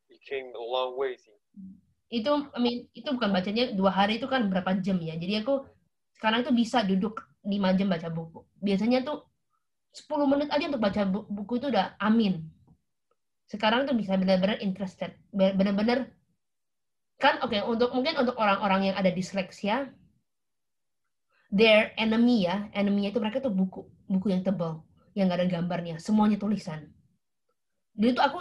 you 0.08 0.20
came 0.24 0.50
a 0.56 0.64
long 0.64 0.96
way 0.96 1.14
sih. 1.20 1.36
Itu, 2.08 2.48
I 2.56 2.60
mean, 2.64 2.88
itu 2.96 3.12
bukan 3.12 3.36
bacanya 3.36 3.76
dua 3.76 3.92
hari 3.92 4.16
itu 4.16 4.32
kan 4.32 4.48
berapa 4.48 4.80
jam 4.80 4.96
ya. 5.04 5.20
Jadi 5.20 5.44
aku 5.44 5.68
sekarang 6.16 6.48
itu 6.48 6.52
bisa 6.56 6.80
duduk 6.88 7.20
lima 7.44 7.76
jam 7.76 7.92
baca 7.92 8.08
buku. 8.08 8.48
Biasanya 8.64 9.04
tuh 9.04 9.28
10 9.92 10.30
menit 10.30 10.48
aja 10.54 10.72
untuk 10.72 10.84
baca 10.84 11.02
buku 11.10 11.54
itu 11.60 11.68
udah 11.68 12.00
amin. 12.00 12.48
Sekarang 13.48 13.88
tuh 13.88 13.96
bisa 13.96 14.20
benar-benar 14.20 14.60
interested. 14.60 15.16
Benar-benar 15.32 16.12
kan 17.18 17.42
oke 17.42 17.50
okay, 17.50 17.66
untuk 17.66 17.90
mungkin 17.98 18.14
untuk 18.22 18.38
orang-orang 18.38 18.94
yang 18.94 18.96
ada 19.00 19.10
disleksia 19.10 19.90
their 21.50 21.96
enemy 21.96 22.46
ya, 22.46 22.68
enemy 22.76 23.08
itu 23.08 23.18
mereka 23.24 23.40
tuh 23.40 23.50
buku, 23.56 23.88
buku 24.06 24.36
yang 24.36 24.44
tebal, 24.44 24.84
yang 25.16 25.32
gak 25.32 25.42
ada 25.42 25.48
gambarnya, 25.48 25.96
semuanya 25.98 26.36
tulisan. 26.36 26.92
Dulu 27.96 28.12
tuh 28.14 28.24
aku 28.24 28.38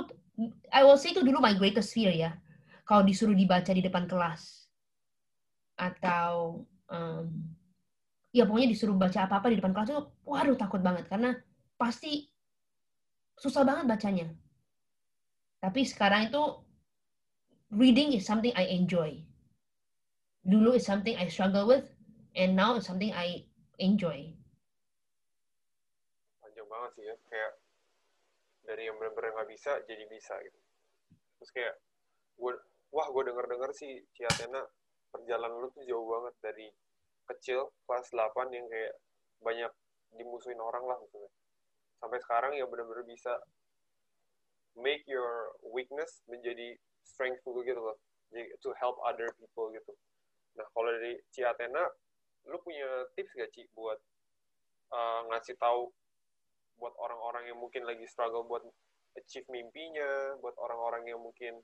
I 0.68 0.84
will 0.84 1.00
say 1.00 1.16
itu 1.16 1.24
dulu 1.24 1.40
my 1.40 1.56
greatest 1.56 1.96
fear 1.96 2.12
ya. 2.12 2.36
Kalau 2.84 3.02
disuruh 3.06 3.32
dibaca 3.32 3.72
di 3.72 3.80
depan 3.80 4.04
kelas. 4.04 4.68
Atau 5.80 6.66
um, 6.92 7.26
ya 8.36 8.44
pokoknya 8.44 8.68
disuruh 8.68 8.98
baca 8.98 9.24
apa-apa 9.24 9.48
di 9.48 9.56
depan 9.62 9.72
kelas 9.72 9.88
itu 9.96 10.02
waduh 10.28 10.56
takut 10.60 10.84
banget 10.84 11.08
karena 11.08 11.32
pasti 11.80 12.28
susah 13.40 13.64
banget 13.64 13.88
bacanya. 13.88 14.28
Tapi 15.66 15.82
sekarang 15.82 16.30
itu 16.30 16.42
reading 17.74 18.14
is 18.14 18.22
something 18.22 18.54
I 18.54 18.70
enjoy. 18.70 19.18
Dulu 20.46 20.78
is 20.78 20.86
something 20.86 21.18
I 21.18 21.26
struggle 21.26 21.66
with 21.66 21.90
and 22.38 22.54
now 22.54 22.78
is 22.78 22.86
something 22.86 23.10
I 23.10 23.50
enjoy. 23.82 24.30
Panjang 26.38 26.70
banget 26.70 26.90
sih 26.94 27.02
ya, 27.10 27.18
kayak 27.26 27.52
dari 28.62 28.86
yang 28.86 28.94
benar-benar 29.02 29.42
nggak 29.42 29.50
bisa 29.50 29.74
jadi 29.90 30.06
bisa 30.06 30.38
gitu. 30.38 30.58
Terus 31.42 31.50
kayak 31.50 31.74
gue 32.38 32.54
wah 32.94 33.10
gue 33.10 33.22
denger 33.26 33.50
dengar 33.50 33.74
sih 33.74 34.06
Ciatena 34.14 34.62
perjalanan 35.10 35.66
lu 35.66 35.68
tuh 35.74 35.82
jauh 35.82 36.06
banget. 36.06 36.34
Dari 36.46 36.66
kecil 37.26 37.74
kelas 37.90 38.14
8 38.14 38.54
yang 38.54 38.70
kayak 38.70 38.94
banyak 39.42 39.72
dimusuhin 40.14 40.62
orang 40.62 40.86
lah 40.86 40.98
gitu 41.02 41.26
sampai 41.98 42.22
sekarang 42.22 42.52
ya 42.54 42.64
benar-benar 42.68 43.02
bisa 43.02 43.34
make 44.78 45.02
your 45.08 45.52
weakness 45.64 46.22
menjadi 46.28 46.76
strength 47.02 47.42
lu 47.48 47.64
gitu 47.64 47.80
loh. 47.80 47.96
To 48.62 48.70
help 48.76 49.00
other 49.06 49.30
people 49.40 49.72
gitu. 49.72 49.92
Nah 50.56 50.66
kalau 50.72 50.92
dari 50.92 51.20
Ciatena 51.32 51.84
lu 52.46 52.56
punya 52.62 52.86
tips 53.18 53.34
gak 53.34 53.50
Ci 53.50 53.66
buat 53.74 53.98
uh, 54.94 55.20
ngasih 55.34 55.58
tahu 55.58 55.90
buat 56.76 56.94
orang-orang 57.00 57.50
yang 57.50 57.58
mungkin 57.58 57.88
lagi 57.88 58.04
struggle 58.06 58.44
buat 58.44 58.62
achieve 59.16 59.48
mimpinya, 59.48 60.36
buat 60.44 60.52
orang-orang 60.60 61.08
yang 61.08 61.18
mungkin 61.18 61.58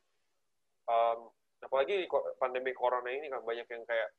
um, 0.89 1.29
apalagi 1.63 2.09
pandemi 2.41 2.75
corona 2.75 3.13
ini 3.13 3.31
kan 3.31 3.45
banyak 3.45 3.69
yang 3.69 3.85
kayak 3.87 4.11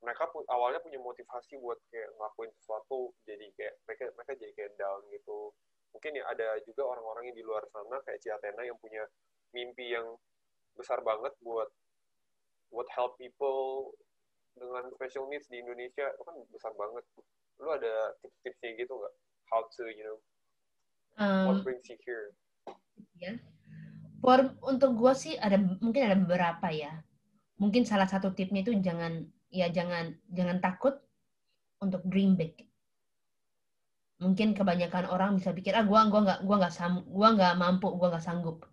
mereka 0.00 0.28
pu 0.32 0.44
awalnya 0.48 0.80
punya 0.80 1.00
motivasi 1.00 1.60
buat 1.60 1.76
kayak 1.92 2.08
ngelakuin 2.16 2.52
sesuatu 2.56 3.12
jadi 3.24 3.46
kayak 3.56 3.74
mereka 3.84 4.04
mereka 4.16 4.32
jadi 4.36 4.52
kayak 4.56 4.72
down 4.80 5.00
gitu 5.12 5.52
mungkin 5.90 6.12
ya 6.16 6.24
ada 6.30 6.58
juga 6.64 6.86
orang-orang 6.86 7.30
yang 7.30 7.36
di 7.36 7.44
luar 7.44 7.62
sana 7.70 7.98
kayak 8.06 8.22
Ciatena 8.22 8.62
yang 8.66 8.78
punya 8.78 9.02
mimpi 9.50 9.90
yang 9.90 10.06
besar 10.78 11.02
banget 11.02 11.34
buat 11.42 11.68
buat 12.70 12.86
help 12.94 13.18
people 13.18 13.92
dengan 14.54 14.86
special 14.94 15.26
needs 15.26 15.50
di 15.50 15.58
Indonesia 15.58 16.06
itu 16.06 16.22
kan 16.22 16.36
besar 16.54 16.72
banget. 16.78 17.04
Lu 17.58 17.68
ada 17.70 18.14
tips-tipsnya 18.22 18.78
gitu 18.78 18.92
nggak? 18.94 19.14
How 19.50 19.66
to, 19.66 19.90
you 19.90 20.06
know, 20.06 20.18
what 21.50 21.58
Um, 21.58 21.66
brings 21.66 21.84
you 21.90 21.98
here? 22.06 22.32
ya. 23.18 23.34
For, 24.22 24.54
untuk 24.62 24.94
gue 24.94 25.12
sih 25.16 25.34
ada 25.34 25.58
mungkin 25.58 26.02
ada 26.06 26.16
beberapa 26.16 26.70
ya. 26.70 27.02
Mungkin 27.58 27.84
salah 27.84 28.06
satu 28.06 28.32
tipnya 28.32 28.62
itu 28.62 28.72
jangan 28.78 29.26
ya 29.50 29.68
jangan 29.68 30.14
jangan 30.30 30.62
takut 30.62 30.96
untuk 31.82 32.04
dream 32.06 32.38
big. 32.38 32.69
Mungkin 34.20 34.52
kebanyakan 34.52 35.08
orang 35.08 35.40
bisa 35.40 35.50
pikir 35.56 35.72
ah 35.72 35.84
gua 35.84 36.04
gua 36.12 36.20
nggak 36.20 36.40
gua 36.44 36.56
nggak 36.60 36.72
gua 37.08 37.28
nggak 37.32 37.54
mampu 37.56 37.88
gua 37.96 38.08
nggak 38.12 38.24
sanggup. 38.24 38.68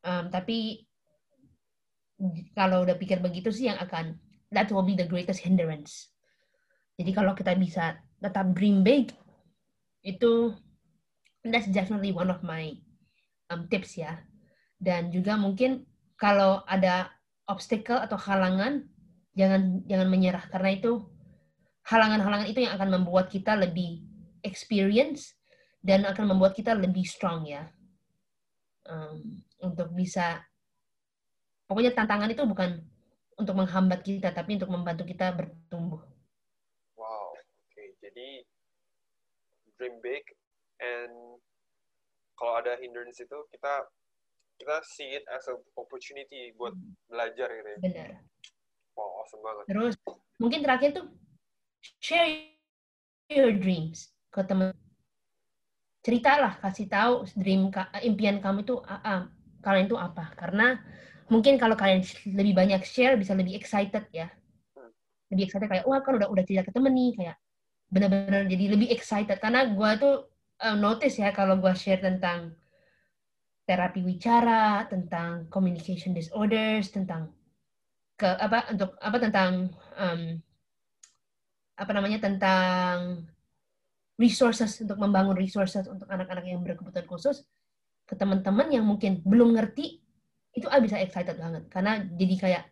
Um, 0.00 0.32
tapi 0.32 0.88
kalau 2.56 2.88
udah 2.88 2.96
pikir 2.96 3.20
begitu 3.20 3.52
sih 3.52 3.68
yang 3.68 3.76
akan 3.76 4.16
that 4.48 4.72
will 4.72 4.86
be 4.86 4.96
the 4.96 5.04
greatest 5.04 5.44
hindrance. 5.44 6.08
Jadi 6.96 7.12
kalau 7.12 7.36
kita 7.36 7.52
bisa 7.60 8.00
tetap 8.16 8.56
dream 8.56 8.80
big 8.80 9.12
itu 10.00 10.56
that's 11.44 11.68
definitely 11.68 12.14
one 12.14 12.32
of 12.32 12.40
my 12.40 12.72
um, 13.52 13.68
tips 13.68 14.00
ya. 14.00 14.16
Dan 14.80 15.12
juga 15.12 15.36
mungkin 15.36 15.84
kalau 16.16 16.64
ada 16.64 17.12
obstacle 17.44 18.00
atau 18.00 18.16
halangan, 18.16 18.88
jangan 19.36 19.84
jangan 19.84 20.08
menyerah 20.08 20.44
karena 20.48 20.72
itu 20.72 21.04
halangan-halangan 21.86 22.48
itu 22.50 22.66
yang 22.66 22.74
akan 22.74 22.98
membuat 22.98 23.30
kita 23.30 23.54
lebih 23.54 24.05
experience 24.46 25.34
dan 25.82 26.06
akan 26.06 26.30
membuat 26.34 26.54
kita 26.54 26.72
lebih 26.72 27.02
strong 27.02 27.46
ya. 27.46 27.66
Um, 28.86 29.42
untuk 29.58 29.90
bisa 29.92 30.46
pokoknya 31.66 31.90
tantangan 31.90 32.30
itu 32.30 32.46
bukan 32.46 32.86
untuk 33.36 33.54
menghambat 33.58 34.00
kita 34.06 34.30
tapi 34.30 34.56
untuk 34.56 34.70
membantu 34.70 35.04
kita 35.04 35.34
bertumbuh. 35.34 36.00
Wow, 36.94 37.34
oke. 37.36 37.84
Jadi 38.00 38.46
dream 39.76 39.98
big 40.00 40.24
and 40.80 41.12
kalau 42.38 42.62
ada 42.62 42.78
hindrance 42.80 43.20
itu 43.20 43.38
kita 43.52 43.74
kita 44.56 44.76
see 44.96 45.20
it 45.20 45.24
as 45.28 45.44
an 45.52 45.60
opportunity 45.76 46.56
buat 46.56 46.72
belajar 47.12 47.52
gitu 47.52 47.68
ya. 47.76 47.78
Benar. 47.82 48.10
Wow, 48.96 49.20
awesome 49.20 49.42
banget. 49.44 49.64
Terus 49.68 49.94
mungkin 50.40 50.64
terakhir 50.64 50.96
tuh 50.96 51.06
share 52.00 52.28
your 53.28 53.52
dreams 53.52 54.15
ke 54.36 54.44
teman. 54.44 54.76
Ceritalah, 56.04 56.60
kasih 56.60 56.86
tahu 56.86 57.24
dream 57.34 57.72
impian 58.04 58.38
kamu 58.44 58.62
itu 58.62 58.76
ah, 58.84 59.26
kalian 59.64 59.88
itu 59.88 59.96
apa? 59.96 60.30
Karena 60.36 60.76
mungkin 61.32 61.56
kalau 61.56 61.74
kalian 61.74 62.04
lebih 62.36 62.54
banyak 62.54 62.84
share 62.84 63.16
bisa 63.16 63.32
lebih 63.32 63.56
excited 63.56 64.04
ya. 64.12 64.28
Lebih 65.32 65.50
excited 65.50 65.66
kayak 65.66 65.88
wah 65.88 66.04
kan 66.04 66.20
udah 66.20 66.28
udah 66.30 66.44
cerita 66.46 66.68
ke 66.68 66.70
temen 66.70 66.94
nih 66.94 67.12
kayak 67.16 67.36
benar-benar 67.90 68.46
jadi 68.50 68.64
lebih 68.74 68.88
excited 68.94 69.38
karena 69.38 69.70
gua 69.70 69.94
tuh 69.98 70.30
uh, 70.62 70.76
notice 70.78 71.18
ya 71.18 71.30
kalau 71.34 71.58
gua 71.58 71.74
share 71.74 72.02
tentang 72.02 72.54
terapi 73.66 74.06
wicara, 74.06 74.86
tentang 74.86 75.50
communication 75.50 76.14
disorders, 76.14 76.94
tentang 76.94 77.34
ke 78.14 78.30
apa 78.30 78.70
untuk 78.70 78.94
apa 79.02 79.16
tentang 79.18 79.74
um, 79.98 80.38
apa 81.76 81.90
namanya 81.92 82.22
tentang 82.22 83.26
resources 84.16 84.80
untuk 84.80 84.96
membangun 84.96 85.36
resources 85.36 85.84
untuk 85.86 86.08
anak-anak 86.08 86.44
yang 86.48 86.64
berkebutuhan 86.64 87.04
khusus 87.04 87.44
ke 88.08 88.16
teman-teman 88.16 88.68
yang 88.72 88.84
mungkin 88.84 89.20
belum 89.24 89.56
ngerti 89.56 90.00
itu 90.56 90.66
ah 90.72 90.80
bisa 90.80 90.96
excited 90.96 91.36
banget. 91.36 91.68
Karena 91.68 92.00
jadi 92.16 92.34
kayak 92.40 92.62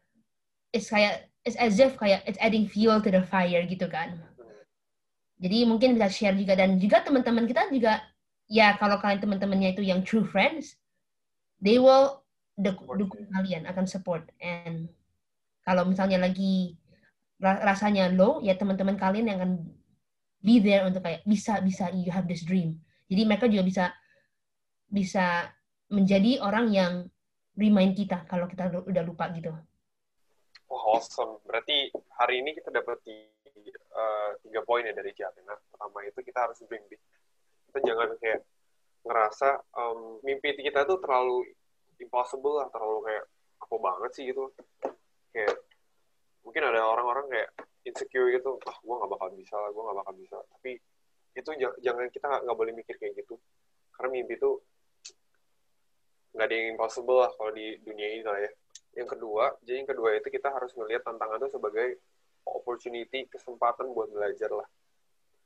it's 0.73 0.89
kayak 0.89 1.29
it's 1.45 1.61
as 1.61 1.77
if 1.77 1.95
kayak 2.01 2.25
it's 2.25 2.41
adding 2.41 2.65
fuel 2.65 2.99
to 3.05 3.13
the 3.13 3.21
fire 3.29 3.61
gitu 3.69 3.85
kan. 3.87 4.17
Jadi 5.37 5.69
mungkin 5.69 6.01
bisa 6.01 6.09
share 6.09 6.37
juga. 6.39 6.57
Dan 6.57 6.81
juga 6.81 7.05
teman-teman 7.05 7.45
kita 7.45 7.69
juga 7.69 8.01
ya 8.49 8.73
kalau 8.81 8.97
kalian 8.97 9.21
teman-temannya 9.21 9.77
itu 9.77 9.85
yang 9.85 10.01
true 10.01 10.25
friends 10.25 10.81
they 11.61 11.77
will 11.77 12.25
dukung 12.57 13.29
kalian 13.37 13.69
akan 13.69 13.85
support. 13.85 14.25
And 14.41 14.89
kalau 15.69 15.85
misalnya 15.85 16.25
lagi 16.25 16.81
rasanya 17.41 18.09
low 18.17 18.41
ya 18.41 18.57
teman-teman 18.57 18.97
kalian 18.97 19.29
yang 19.29 19.39
akan 19.43 19.53
be 20.45 20.61
there 20.61 20.85
untuk 20.85 21.01
kayak 21.01 21.25
bisa 21.25 21.65
bisa 21.65 21.89
you 21.97 22.13
have 22.13 22.29
this 22.29 22.45
dream 22.45 22.77
jadi 23.09 23.25
mereka 23.25 23.49
juga 23.49 23.65
bisa 23.65 23.85
bisa 24.93 25.49
menjadi 25.89 26.45
orang 26.45 26.69
yang 26.69 26.93
remind 27.57 27.97
kita 27.97 28.29
kalau 28.29 28.45
kita 28.45 28.69
udah 28.69 29.03
lupa 29.03 29.33
gitu 29.33 29.51
Wah, 30.75 30.99
awesome. 30.99 31.39
Berarti 31.45 31.93
hari 32.19 32.41
ini 32.41 32.57
kita 32.57 32.73
dapat 32.73 32.99
uh, 33.95 34.31
tiga 34.43 34.61
poin 34.65 34.83
ya 34.83 34.91
dari 34.91 35.13
Ciatena. 35.13 35.55
Pertama 35.71 36.03
itu 36.03 36.21
kita 36.25 36.39
harus 36.49 36.59
dream 36.65 36.83
big. 36.89 37.01
Kita 37.71 37.79
jangan 37.85 38.17
kayak 38.19 38.43
ngerasa 39.05 39.49
um, 39.77 40.19
mimpi 40.25 40.57
kita 40.57 40.89
tuh 40.89 40.99
terlalu 40.99 41.45
impossible 42.01 42.65
lah, 42.65 42.69
terlalu 42.73 43.07
kayak 43.07 43.25
apa 43.61 43.77
banget 43.77 44.11
sih 44.17 44.25
gitu. 44.33 44.51
Kayak 45.31 45.63
mungkin 46.43 46.63
ada 46.67 46.81
orang-orang 46.91 47.27
kayak 47.29 47.51
insecure 47.85 48.33
gitu, 48.33 48.57
ah 48.65 48.77
gue 48.81 48.95
gak 48.97 49.11
bakal 49.13 49.29
bisa 49.37 49.57
gue 49.71 49.83
gak 49.85 49.99
bakal 50.01 50.15
bisa. 50.17 50.37
Tapi 50.57 50.73
itu 51.35 51.51
jangan 51.83 52.07
kita 52.15 52.29
nggak 52.47 52.57
boleh 52.57 52.73
mikir 52.73 52.95
kayak 52.97 53.19
gitu. 53.19 53.35
Karena 53.95 54.09
mimpi 54.15 54.39
itu 54.39 54.51
nggak 56.35 56.47
ada 56.51 56.55
yang 56.55 56.67
impossible 56.75 57.19
lah 57.23 57.31
kalau 57.35 57.51
di 57.55 57.79
dunia 57.83 58.09
ini 58.11 58.23
lah 58.27 58.39
ya. 58.39 58.51
Yang 58.95 59.19
kedua, 59.19 59.51
jadi 59.67 59.83
yang 59.83 59.91
kedua 59.91 60.09
itu 60.15 60.29
kita 60.31 60.55
harus 60.55 60.71
melihat 60.79 61.03
tantangan 61.03 61.43
itu 61.43 61.51
sebagai 61.59 61.89
opportunity, 62.47 63.27
kesempatan 63.27 63.91
buat 63.91 64.07
belajar 64.15 64.51
lah. 64.55 64.69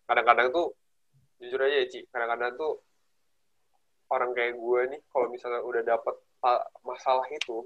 Kadang-kadang 0.04 0.52
tuh, 0.52 0.76
jujur 1.40 1.60
aja 1.64 1.80
ya 1.80 1.86
Ci, 1.88 2.04
kadang-kadang 2.12 2.60
tuh 2.60 2.84
orang 4.12 4.36
kayak 4.36 4.56
gue 4.56 4.80
nih, 4.96 5.00
kalau 5.08 5.32
misalnya 5.32 5.64
udah 5.64 5.82
dapet 5.84 6.16
masalah 6.84 7.24
itu, 7.32 7.64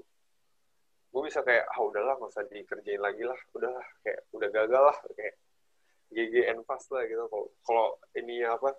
gue 1.13 1.21
bisa 1.29 1.45
kayak, 1.45 1.69
ah 1.69 1.79
udahlah, 1.85 2.17
gak 2.17 2.33
usah 2.33 2.45
dikerjain 2.49 2.97
lagi 2.97 3.21
lah, 3.21 3.37
udahlah, 3.53 3.85
kayak 4.01 4.25
udah 4.33 4.49
gagal 4.49 4.81
lah, 4.81 4.97
kayak 5.13 5.37
GG 6.09 6.49
fast 6.65 6.89
lah 6.89 7.05
gitu. 7.05 7.29
Kalau 7.61 8.01
ini 8.17 8.41
apa, 8.41 8.73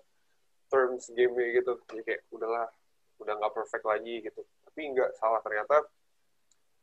terms 0.67 1.07
game 1.15 1.31
gitu, 1.55 1.79
jadi 1.87 2.01
kayak 2.03 2.21
udahlah, 2.35 2.67
udah 3.23 3.33
nggak 3.39 3.53
perfect 3.55 3.87
lagi 3.87 4.19
gitu. 4.19 4.43
Tapi 4.67 4.79
nggak 4.91 5.15
salah 5.15 5.39
ternyata 5.39 5.87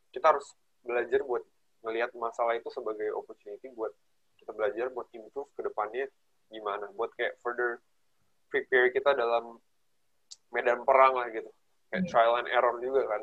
kita 0.09 0.33
harus 0.33 0.57
belajar 0.81 1.21
buat 1.21 1.45
ngelihat 1.85 2.17
masalah 2.17 2.57
itu 2.57 2.73
sebagai 2.73 3.12
opportunity 3.12 3.69
buat 3.77 3.93
kita 4.41 4.57
belajar 4.57 4.88
buat 4.88 5.12
improve 5.12 5.53
ke 5.53 5.61
depannya 5.69 6.09
gimana. 6.49 6.88
Buat 6.97 7.12
kayak 7.12 7.37
further 7.45 7.85
prepare 8.49 8.88
kita 8.88 9.12
dalam 9.12 9.61
medan 10.49 10.81
perang 10.88 11.21
lah 11.21 11.29
gitu. 11.29 11.53
Kayak 11.93 12.09
trial 12.09 12.41
and 12.41 12.49
error 12.49 12.77
juga 12.81 13.05
kan 13.05 13.23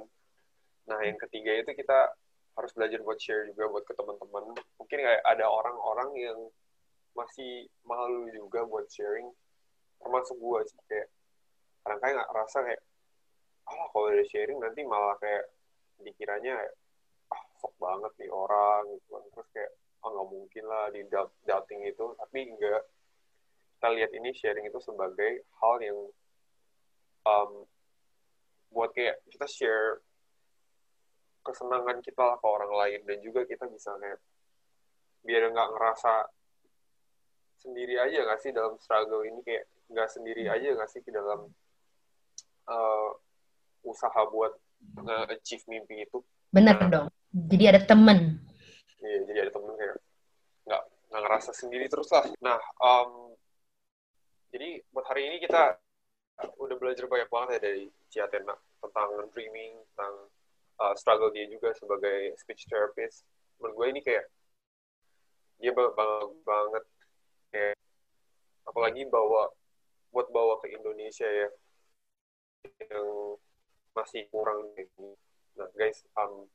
nah 0.90 1.00
yang 1.06 1.22
ketiga 1.22 1.54
itu 1.62 1.72
kita 1.78 2.18
harus 2.60 2.72
belajar 2.76 3.00
buat 3.06 3.16
share 3.22 3.48
juga 3.48 3.72
buat 3.72 3.88
ke 3.88 3.96
teman-teman. 3.96 4.52
Mungkin 4.76 4.98
kayak 5.00 5.24
ada 5.24 5.48
orang-orang 5.48 6.10
yang 6.20 6.40
masih 7.16 7.72
malu 7.88 8.28
juga 8.34 8.68
buat 8.68 8.90
sharing. 8.92 9.32
Termasuk 10.04 10.36
gue 10.36 10.60
sih 10.68 10.80
kayak 10.92 11.08
kadang 11.88 12.00
kadang 12.04 12.16
nggak 12.20 12.32
rasa 12.36 12.58
kayak 12.68 12.82
ah 13.70 13.86
kalau 13.94 14.10
udah 14.12 14.28
sharing 14.28 14.60
nanti 14.60 14.82
malah 14.84 15.16
kayak 15.24 15.46
dikiranya 16.04 16.58
ah 17.32 17.44
sok 17.64 17.72
banget 17.80 18.12
nih 18.20 18.32
orang 18.34 18.84
gitu 18.92 19.08
kan. 19.08 19.24
Terus 19.32 19.50
kayak 19.56 19.72
ah 20.04 20.10
nggak 20.12 20.28
mungkin 20.28 20.64
lah 20.68 20.86
di 20.92 21.02
doubting 21.48 21.82
itu. 21.88 22.06
Tapi 22.20 22.40
enggak 22.44 22.84
kita 23.80 23.88
lihat 23.96 24.12
ini 24.12 24.36
sharing 24.36 24.68
itu 24.68 24.80
sebagai 24.84 25.48
hal 25.64 25.80
yang 25.80 26.00
um, 27.24 27.64
buat 28.76 28.92
kayak 28.92 29.24
kita 29.32 29.48
share 29.48 30.04
kesenangan 31.44 32.04
kita 32.04 32.22
lah 32.22 32.38
ke 32.38 32.48
orang 32.48 32.74
lain 32.74 33.02
dan 33.08 33.18
juga 33.24 33.48
kita 33.48 33.66
bisa 33.72 33.96
kayak 33.98 34.20
biar 35.24 35.52
nggak 35.52 35.70
ngerasa 35.76 36.14
sendiri 37.60 38.00
aja 38.00 38.24
nggak 38.24 38.40
sih 38.40 38.52
dalam 38.56 38.80
struggle 38.80 39.24
ini 39.28 39.44
kayak 39.44 39.68
nggak 39.92 40.10
sendiri 40.12 40.48
aja 40.48 40.68
nggak 40.76 40.90
sih 40.92 41.02
di 41.04 41.12
dalam 41.12 41.50
uh, 42.72 43.10
usaha 43.84 44.22
buat 44.32 44.56
nge-achieve 44.80 45.68
mimpi 45.68 46.08
itu 46.08 46.24
Bener 46.50 46.76
nah, 46.82 46.90
dong. 46.90 47.08
Jadi 47.30 47.64
ada 47.70 47.82
temen. 47.86 48.42
Iya, 49.00 49.18
jadi 49.30 49.40
ada 49.48 49.52
temen 49.54 49.74
kayak 49.78 49.98
nggak 50.66 50.84
nggak 51.14 51.22
ngerasa 51.30 51.52
sendiri 51.54 51.86
terus 51.86 52.10
lah. 52.10 52.26
Nah, 52.42 52.58
um, 52.82 53.38
jadi 54.50 54.82
buat 54.90 55.06
hari 55.06 55.30
ini 55.30 55.38
kita 55.46 55.78
udah 56.58 56.76
belajar 56.82 57.06
banyak 57.06 57.30
banget 57.30 57.50
ya 57.54 57.60
dari 57.62 57.84
Ciatena 58.10 58.56
tentang 58.82 59.10
dreaming, 59.30 59.78
tentang 59.94 60.14
uh, 60.80 60.96
struggle 60.96 61.30
dia 61.30 61.46
juga 61.52 61.76
sebagai 61.76 62.34
speech 62.40 62.66
therapist. 62.72 63.28
Menurut 63.60 63.76
gue 63.76 63.88
ini 63.92 64.02
kayak 64.02 64.26
dia 65.60 65.72
banget 65.76 66.40
banget 66.48 66.84
kayak 67.52 67.76
apalagi 68.64 69.04
bawa 69.12 69.52
buat 70.10 70.32
bawa 70.32 70.58
ke 70.64 70.72
Indonesia 70.72 71.28
ya 71.28 71.50
yang 72.88 73.08
masih 73.94 74.26
kurang 74.32 74.72
Nah, 75.60 75.68
guys, 75.76 76.08
um, 76.16 76.48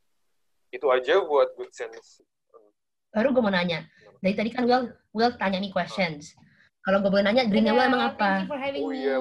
itu 0.72 0.88
aja 0.88 1.20
buat 1.20 1.52
Good 1.60 1.76
Sense 1.76 2.24
um, 2.56 2.72
baru 3.12 3.30
gue 3.30 3.42
mau 3.44 3.52
nanya. 3.52 3.84
Dari 4.24 4.32
tadi 4.32 4.50
kan 4.50 4.64
Will, 4.64 4.90
Will 5.12 5.36
tanya 5.36 5.60
nih 5.60 5.68
questions. 5.68 6.32
Kalau 6.80 7.04
gue 7.04 7.12
boleh 7.12 7.24
nanya, 7.24 7.44
dreamnya 7.44 7.76
Will 7.76 7.84
emang 7.84 8.16
apa? 8.16 8.48
Oh 8.80 8.88
iya, 8.88 9.20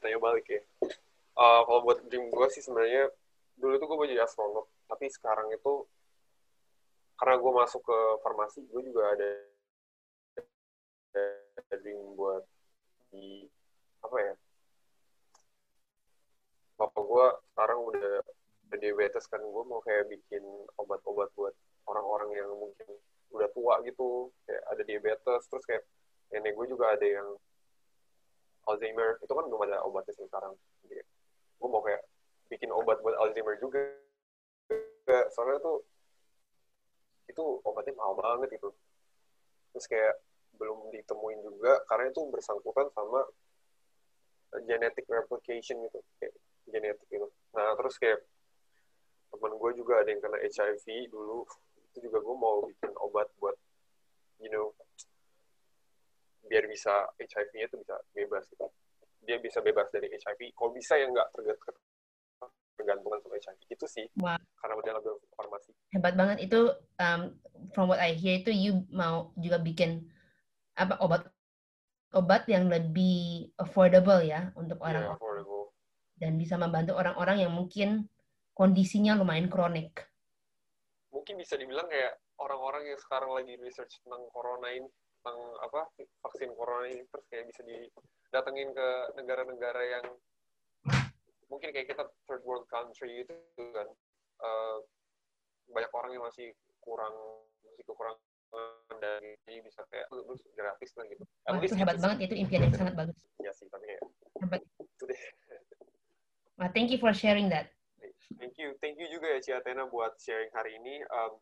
tanya 0.00 0.18
balik 0.18 0.48
ya. 0.48 0.60
Uh, 1.36 1.60
kalau 1.68 1.80
buat 1.84 2.00
dream 2.08 2.32
gue 2.32 2.48
sih 2.50 2.64
sebenarnya 2.64 3.12
dulu 3.58 3.74
tuh 3.76 3.86
gue 3.90 3.96
mau 3.98 4.08
jadi 4.08 4.22
astronot, 4.24 4.66
tapi 4.86 5.10
sekarang 5.10 5.50
itu 5.50 5.84
karena 7.18 7.34
gue 7.42 7.52
masuk 7.52 7.82
ke 7.82 7.98
farmasi, 8.22 8.62
gue 8.70 8.82
juga 8.86 9.10
ada, 9.10 9.30
ada 11.12 11.76
dream 11.82 12.14
buat 12.14 12.46
di 13.10 13.50
apa 14.06 14.16
ya? 14.22 14.34
Bapak 16.78 17.02
gue 17.02 17.26
sekarang 17.54 17.78
udah 17.82 18.22
udah 18.70 18.78
diabetes 18.78 19.26
kan, 19.26 19.42
gue 19.42 19.64
mau 19.66 19.82
kayak 19.82 20.06
bikin 20.06 20.44
obat-obat 20.78 21.34
buat 21.34 21.54
orang-orang 21.90 22.38
yang 22.38 22.50
mungkin 22.54 22.86
udah 23.34 23.50
tua 23.50 23.82
gitu, 23.82 24.30
kayak 24.46 24.62
ada 24.70 24.82
diabetes, 24.86 25.42
terus 25.50 25.64
kayak 25.66 25.82
nenek 26.30 26.54
gue 26.54 26.66
juga 26.70 26.94
ada 26.94 27.06
yang 27.06 27.28
Alzheimer 28.68 29.16
itu 29.24 29.32
kan 29.32 29.44
belum 29.48 29.64
ada 29.64 29.80
obatnya 29.88 30.12
sekarang 30.12 30.52
jadi 30.84 31.00
gue 31.58 31.68
mau 31.72 31.80
kayak 31.80 32.04
bikin 32.48 32.72
obat 32.72 33.00
buat 33.04 33.16
Alzheimer 33.20 33.56
juga 33.60 33.80
soalnya 35.32 35.60
tuh 35.64 35.84
itu 37.28 37.44
obatnya 37.64 37.96
mahal 37.96 38.16
banget 38.16 38.60
itu 38.60 38.68
terus 39.72 39.86
kayak 39.88 40.14
belum 40.56 40.90
ditemuin 40.92 41.40
juga 41.44 41.80
karena 41.88 42.10
itu 42.12 42.20
bersangkutan 42.28 42.88
sama 42.92 43.24
genetic 44.64 45.04
replication 45.08 45.80
gitu 45.88 46.00
kayak 46.20 46.34
genetik 46.68 47.08
gitu 47.08 47.28
nah 47.52 47.72
terus 47.76 47.96
kayak 48.00 48.20
teman 49.28 49.52
gue 49.60 49.70
juga 49.76 50.00
ada 50.00 50.08
yang 50.08 50.20
kena 50.24 50.40
HIV 50.40 51.12
dulu 51.12 51.44
itu 51.92 52.08
juga 52.08 52.18
gue 52.20 52.36
mau 52.36 52.64
bikin 52.64 52.92
obat 52.96 53.28
buat 53.40 53.56
you 54.40 54.48
know 54.48 54.72
biar 56.48 56.64
bisa 56.64 57.12
HIV-nya 57.20 57.68
itu 57.68 57.76
bisa 57.76 57.94
bebas 58.16 58.48
gitu. 58.48 58.66
Dia 59.22 59.36
bisa 59.38 59.60
bebas 59.60 59.92
dari 59.92 60.08
HIV. 60.08 60.56
Kalau 60.56 60.72
bisa 60.72 60.96
yang 60.96 61.12
nggak 61.12 61.28
tergantungan 62.78 63.18
sama 63.18 63.34
HIV 63.36 63.60
itu 63.74 63.86
sih. 63.90 64.06
Wow. 64.22 64.38
Karena 64.62 64.74
udah 64.78 64.90
ngambil 64.96 65.14
farmasi. 65.34 65.70
Hebat 65.90 66.14
banget 66.14 66.38
itu. 66.46 66.70
Um, 67.02 67.34
from 67.74 67.90
what 67.90 67.98
I 67.98 68.14
hear 68.14 68.38
itu 68.38 68.54
you 68.54 68.86
mau 68.94 69.34
juga 69.34 69.58
bikin 69.58 70.06
apa 70.78 70.94
obat 71.02 71.26
obat 72.14 72.46
yang 72.46 72.70
lebih 72.70 73.50
affordable 73.58 74.22
ya 74.22 74.54
untuk 74.54 74.78
orang 74.80 75.04
yeah, 75.04 75.14
affordable. 75.18 75.74
dan 76.16 76.38
bisa 76.38 76.54
membantu 76.56 76.96
orang-orang 76.96 77.44
yang 77.44 77.52
mungkin 77.52 78.06
kondisinya 78.56 79.18
lumayan 79.18 79.50
kronik. 79.50 80.06
Mungkin 81.12 81.36
bisa 81.36 81.58
dibilang 81.58 81.90
kayak 81.90 82.16
orang-orang 82.38 82.94
yang 82.94 82.98
sekarang 83.02 83.34
lagi 83.34 83.58
research 83.58 83.98
tentang 84.06 84.24
corona 84.30 84.70
ini 84.70 84.88
tentang 85.18 85.38
apa 85.66 85.82
vaksin 86.22 86.54
corona 86.54 86.86
ini 86.86 87.02
terus 87.10 87.26
kayak 87.26 87.50
bisa 87.50 87.62
didatengin 87.66 88.70
ke 88.70 88.88
negara-negara 89.18 89.82
yang 89.98 90.06
mungkin 91.48 91.72
kayak 91.72 91.88
kita 91.90 92.04
third 92.28 92.42
world 92.44 92.68
country 92.68 93.24
itu 93.24 93.34
kan 93.56 93.88
uh, 94.44 94.78
banyak 95.68 95.92
orang 95.92 96.10
yang 96.16 96.24
masih 96.24 96.52
kurang 96.80 97.12
masih 97.64 97.84
kekurangan 97.84 98.96
dan 99.00 99.20
jadi 99.44 99.60
bisa 99.60 99.84
kayak 99.92 100.08
terus 100.08 100.40
gratis 100.56 100.90
lah 100.96 101.04
gitu. 101.12 101.24
Wah, 101.24 101.60
itu 101.60 101.76
hebat 101.76 101.98
banget 102.00 102.18
itu 102.28 102.34
impian 102.40 102.64
yang 102.68 102.76
sangat 102.76 102.94
bagus. 102.96 103.16
Iya 103.40 103.52
sih 103.52 103.68
tapi 103.68 103.84
kayak 103.88 104.02
hebat. 104.40 104.60
Itu 104.80 105.04
deh. 105.04 105.20
Thank 106.72 106.88
you 106.90 106.98
for 106.98 107.12
sharing 107.12 107.52
that. 107.52 107.70
Thank 108.38 108.60
you, 108.60 108.76
thank 108.78 108.96
you 109.00 109.08
juga 109.10 109.34
ya 109.34 109.40
Ciatena 109.40 109.88
buat 109.88 110.16
sharing 110.20 110.52
hari 110.52 110.78
ini. 110.80 111.02
Um, 111.10 111.32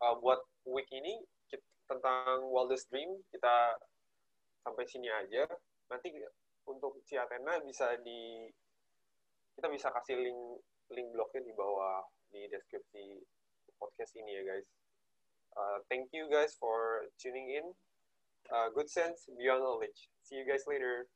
uh, 0.00 0.14
buat 0.20 0.40
week 0.68 0.88
ini 0.92 1.22
tentang 1.86 2.50
Wildest 2.50 2.90
Dream 2.90 3.22
kita 3.30 3.78
sampai 4.66 4.84
sini 4.90 5.06
aja. 5.06 5.46
Nanti 5.86 6.10
untuk 6.66 6.98
si 7.06 7.14
Athena 7.14 7.62
bisa 7.62 7.94
di 8.02 8.50
kita 9.56 9.72
bisa 9.72 9.88
kasih 9.88 10.20
link 10.20 10.40
link 10.92 11.08
blognya 11.16 11.42
di 11.42 11.52
bawah 11.56 12.04
di 12.28 12.44
deskripsi 12.52 13.24
podcast 13.80 14.12
ini 14.20 14.36
ya 14.36 14.42
guys. 14.44 14.68
Uh, 15.56 15.80
thank 15.88 16.12
you 16.12 16.28
guys 16.28 16.52
for 16.60 17.08
tuning 17.16 17.48
in. 17.48 17.66
Uh, 18.52 18.68
good 18.76 18.86
sense 18.86 19.24
beyond 19.40 19.64
knowledge. 19.64 20.12
See 20.22 20.36
you 20.36 20.44
guys 20.44 20.68
later. 20.68 21.08